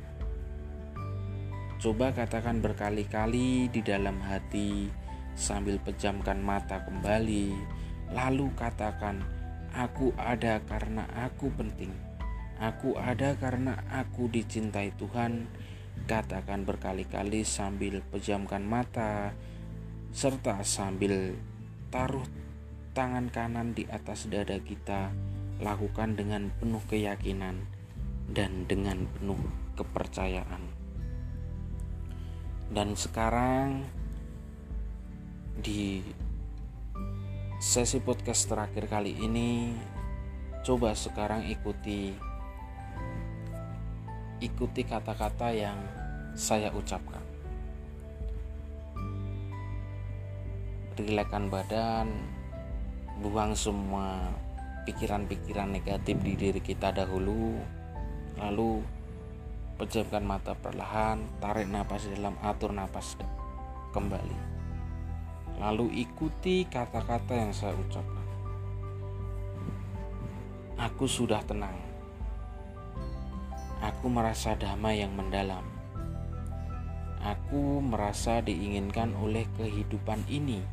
Coba 1.79 2.11
katakan 2.11 2.59
berkali-kali 2.59 3.71
di 3.71 3.87
dalam 3.87 4.19
hati 4.19 4.91
sambil 5.39 5.79
pejamkan 5.79 6.43
mata 6.43 6.83
kembali, 6.83 7.55
lalu 8.11 8.51
katakan, 8.59 9.23
"Aku 9.71 10.11
ada 10.19 10.59
karena 10.67 11.07
aku 11.15 11.47
penting." 11.55 11.95
Aku 12.59 12.99
ada 12.99 13.39
karena 13.39 13.79
aku 13.95 14.27
dicintai 14.27 14.91
Tuhan. 14.99 15.47
Katakan 16.11 16.67
berkali-kali 16.67 17.47
sambil 17.47 18.03
pejamkan 18.11 18.67
mata, 18.67 19.37
serta 20.11 20.65
sambil 20.67 21.37
taruh 21.95 22.27
tangan 22.97 23.31
kanan 23.31 23.71
di 23.71 23.85
atas 23.87 24.27
dada 24.33 24.57
kita. 24.57 25.13
Lakukan 25.57 26.21
dengan 26.21 26.53
penuh 26.61 26.85
keyakinan 26.85 27.65
dan 28.29 28.69
dengan 28.69 29.09
penuh 29.17 29.41
kepercayaan. 29.73 30.63
Dan 32.69 32.93
sekarang, 32.93 33.89
di 35.57 36.05
sesi 37.57 38.03
podcast 38.05 38.53
terakhir 38.53 38.85
kali 38.91 39.17
ini, 39.17 39.73
coba 40.61 40.93
sekarang 40.93 41.49
ikuti 41.49 42.13
ikuti 44.45 44.85
kata-kata 44.85 45.49
yang 45.57 45.79
saya 46.37 46.69
ucapkan. 46.77 47.25
Rilekan 50.97 51.49
badan, 51.49 52.09
buang 53.25 53.57
semua 53.57 54.29
pikiran-pikiran 54.87 55.75
negatif 55.75 56.17
di 56.23 56.39
diri 56.39 56.63
kita 56.63 56.95
dahulu, 56.95 57.59
lalu 58.39 58.81
pejamkan 59.77 60.23
mata 60.23 60.55
perlahan, 60.55 61.21
tarik 61.43 61.67
nafas 61.67 62.07
dalam, 62.07 62.39
atur 62.41 62.71
nafas 62.71 63.19
kembali. 63.91 64.39
Lalu 65.59 66.07
ikuti 66.07 66.65
kata-kata 66.71 67.35
yang 67.35 67.51
saya 67.51 67.75
ucapkan. 67.75 68.25
Aku 70.77 71.09
sudah 71.09 71.41
tenang 71.43 71.87
Aku 73.85 74.09
merasa 74.09 74.57
damai 74.57 75.05
yang 75.05 75.13
mendalam. 75.13 75.61
Aku 77.21 77.85
merasa 77.85 78.41
diinginkan 78.41 79.13
oleh 79.13 79.45
kehidupan 79.61 80.25
ini, 80.33 80.65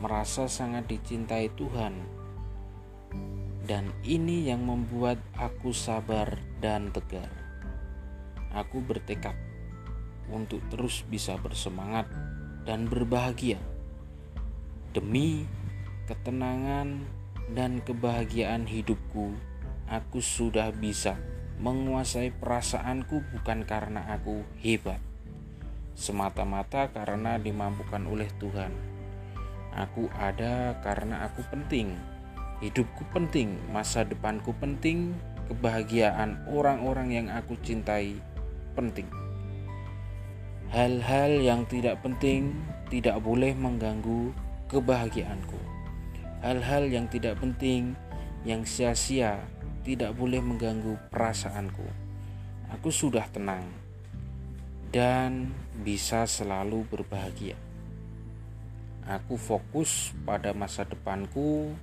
merasa 0.00 0.48
sangat 0.48 0.88
dicintai 0.88 1.52
Tuhan, 1.52 1.92
dan 3.62 3.94
ini 4.02 4.50
yang 4.50 4.66
membuat 4.66 5.22
aku 5.38 5.70
sabar 5.70 6.38
dan 6.58 6.90
tegar. 6.90 7.30
Aku 8.52 8.82
bertekad 8.82 9.38
untuk 10.28 10.60
terus 10.68 11.06
bisa 11.06 11.38
bersemangat 11.38 12.10
dan 12.66 12.86
berbahagia 12.90 13.58
demi 14.92 15.48
ketenangan 16.04 17.00
dan 17.56 17.80
kebahagiaan 17.80 18.68
hidupku. 18.68 19.32
Aku 19.88 20.24
sudah 20.24 20.72
bisa 20.72 21.16
menguasai 21.60 22.32
perasaanku 22.32 23.22
bukan 23.32 23.64
karena 23.64 24.08
aku 24.12 24.44
hebat, 24.60 25.00
semata-mata 25.92 26.88
karena 26.90 27.36
dimampukan 27.36 28.02
oleh 28.08 28.28
Tuhan. 28.40 28.72
Aku 29.72 30.08
ada 30.16 30.80
karena 30.84 31.24
aku 31.28 31.44
penting, 31.48 31.96
hidupku 32.62 33.02
penting, 33.10 33.58
masa 33.74 34.06
depanku 34.06 34.54
penting, 34.62 35.12
kebahagiaan 35.50 36.38
orang-orang 36.46 37.10
yang 37.10 37.26
aku 37.28 37.58
cintai 37.60 38.16
penting. 38.78 39.10
Hal-hal 40.72 41.42
yang 41.42 41.68
tidak 41.68 42.00
penting 42.00 42.56
tidak 42.88 43.20
boleh 43.20 43.52
mengganggu 43.52 44.32
kebahagiaanku. 44.70 45.60
Hal-hal 46.40 46.88
yang 46.88 47.10
tidak 47.12 47.36
penting, 47.42 47.92
yang 48.46 48.64
sia-sia, 48.64 49.42
tidak 49.82 50.14
boleh 50.16 50.40
mengganggu 50.40 50.96
perasaanku. 51.12 51.84
Aku 52.72 52.88
sudah 52.88 53.28
tenang 53.28 53.68
dan 54.88 55.52
bisa 55.84 56.24
selalu 56.24 56.88
berbahagia. 56.88 57.58
Aku 59.02 59.34
fokus 59.34 60.14
pada 60.22 60.54
masa 60.54 60.86
depanku. 60.86 61.74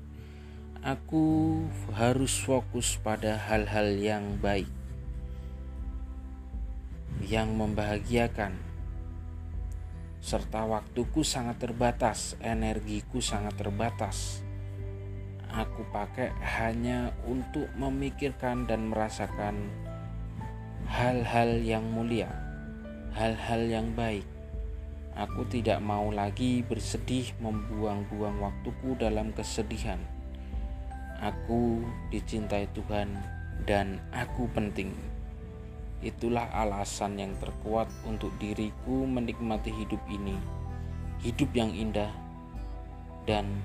Aku 0.80 1.60
harus 1.92 2.40
fokus 2.40 2.96
pada 3.00 3.36
hal-hal 3.36 4.00
yang 4.00 4.40
baik, 4.40 4.72
yang 7.28 7.52
membahagiakan, 7.56 8.56
serta 10.24 10.64
waktuku 10.64 11.24
sangat 11.24 11.60
terbatas, 11.60 12.40
energiku 12.40 13.20
sangat 13.20 13.60
terbatas 13.60 14.40
aku 15.54 15.82
pakai 15.90 16.30
hanya 16.40 17.10
untuk 17.26 17.66
memikirkan 17.74 18.70
dan 18.70 18.90
merasakan 18.94 19.70
hal-hal 20.86 21.58
yang 21.62 21.86
mulia, 21.90 22.30
hal-hal 23.18 23.66
yang 23.66 23.90
baik. 23.98 24.26
Aku 25.18 25.44
tidak 25.50 25.84
mau 25.84 26.14
lagi 26.14 26.64
bersedih 26.64 27.34
membuang-buang 27.44 28.40
waktuku 28.40 28.96
dalam 28.96 29.36
kesedihan. 29.36 30.00
Aku 31.20 31.84
dicintai 32.08 32.72
Tuhan 32.72 33.12
dan 33.68 34.00
aku 34.16 34.48
penting. 34.56 34.96
Itulah 36.00 36.48
alasan 36.56 37.20
yang 37.20 37.36
terkuat 37.44 37.92
untuk 38.08 38.32
diriku 38.40 39.04
menikmati 39.04 39.72
hidup 39.76 40.00
ini. 40.08 40.40
Hidup 41.20 41.52
yang 41.52 41.76
indah 41.76 42.08
dan 43.28 43.60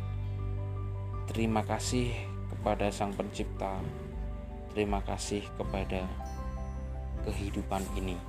Terima 1.24 1.64
kasih 1.64 2.12
kepada 2.52 2.92
Sang 2.92 3.16
Pencipta. 3.16 3.80
Terima 4.76 5.00
kasih 5.00 5.40
kepada 5.56 6.04
kehidupan 7.24 7.80
ini. 7.96 8.20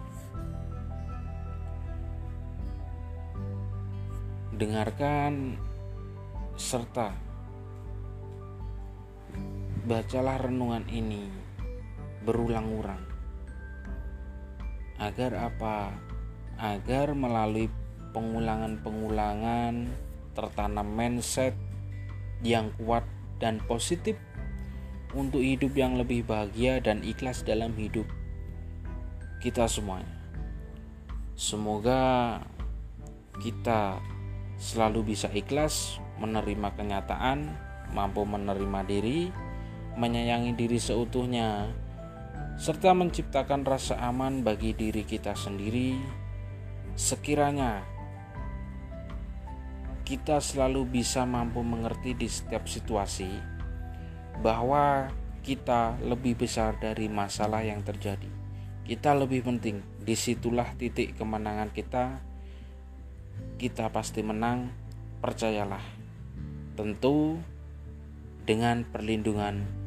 Dengarkan 4.55 5.59
serta 6.55 7.11
bacalah 9.85 10.41
renungan 10.41 10.81
ini 10.89 11.29
berulang-ulang. 12.25 13.05
Agar 14.97 15.37
apa? 15.37 15.93
Agar 16.57 17.13
melalui 17.13 17.69
pengulangan-pengulangan 18.17 19.93
tertanam 20.33 20.89
mindset 20.89 21.53
yang 22.41 22.73
kuat 22.81 23.05
dan 23.37 23.61
positif 23.69 24.17
untuk 25.13 25.45
hidup 25.45 25.77
yang 25.77 26.01
lebih 26.01 26.25
bahagia 26.25 26.81
dan 26.81 27.05
ikhlas 27.05 27.45
dalam 27.45 27.71
hidup 27.77 28.09
kita 29.37 29.69
semuanya. 29.69 30.17
Semoga 31.37 32.41
kita 33.37 34.01
selalu 34.57 35.13
bisa 35.13 35.29
ikhlas 35.29 36.01
menerima 36.17 36.73
kenyataan, 36.73 37.53
mampu 37.91 38.23
menerima 38.23 38.81
diri, 38.87 39.29
menyayangi 39.95 40.51
diri 40.55 40.75
seutuhnya, 40.75 41.71
serta 42.55 42.91
menciptakan 42.95 43.63
rasa 43.63 43.99
aman 43.99 44.43
bagi 44.43 44.75
diri 44.75 45.03
kita 45.07 45.35
sendiri. 45.35 45.95
Sekiranya 46.95 47.83
kita 50.07 50.39
selalu 50.39 50.87
bisa 51.01 51.25
mampu 51.27 51.59
mengerti 51.65 52.15
di 52.15 52.29
setiap 52.29 52.69
situasi 52.69 53.27
bahwa 54.39 55.11
kita 55.41 55.97
lebih 56.03 56.39
besar 56.39 56.75
dari 56.79 57.07
masalah 57.11 57.63
yang 57.63 57.81
terjadi. 57.81 58.29
Kita 58.85 59.17
lebih 59.17 59.41
penting, 59.41 59.81
di 59.97 60.13
situlah 60.13 60.77
titik 60.77 61.17
kemenangan 61.17 61.73
kita. 61.73 62.21
Kita 63.57 63.89
pasti 63.89 64.21
menang, 64.21 64.69
percayalah. 65.25 65.81
Tentu 66.77 67.41
dengan 68.45 68.85
perlindungan 68.85 69.84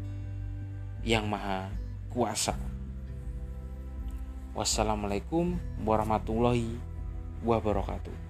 yang 1.09 1.25
maha 1.25 1.73
kuasa. 2.13 2.53
Wassalamualaikum 4.53 5.57
warahmatullahi 5.89 6.77
wabarakatuh. 7.41 8.28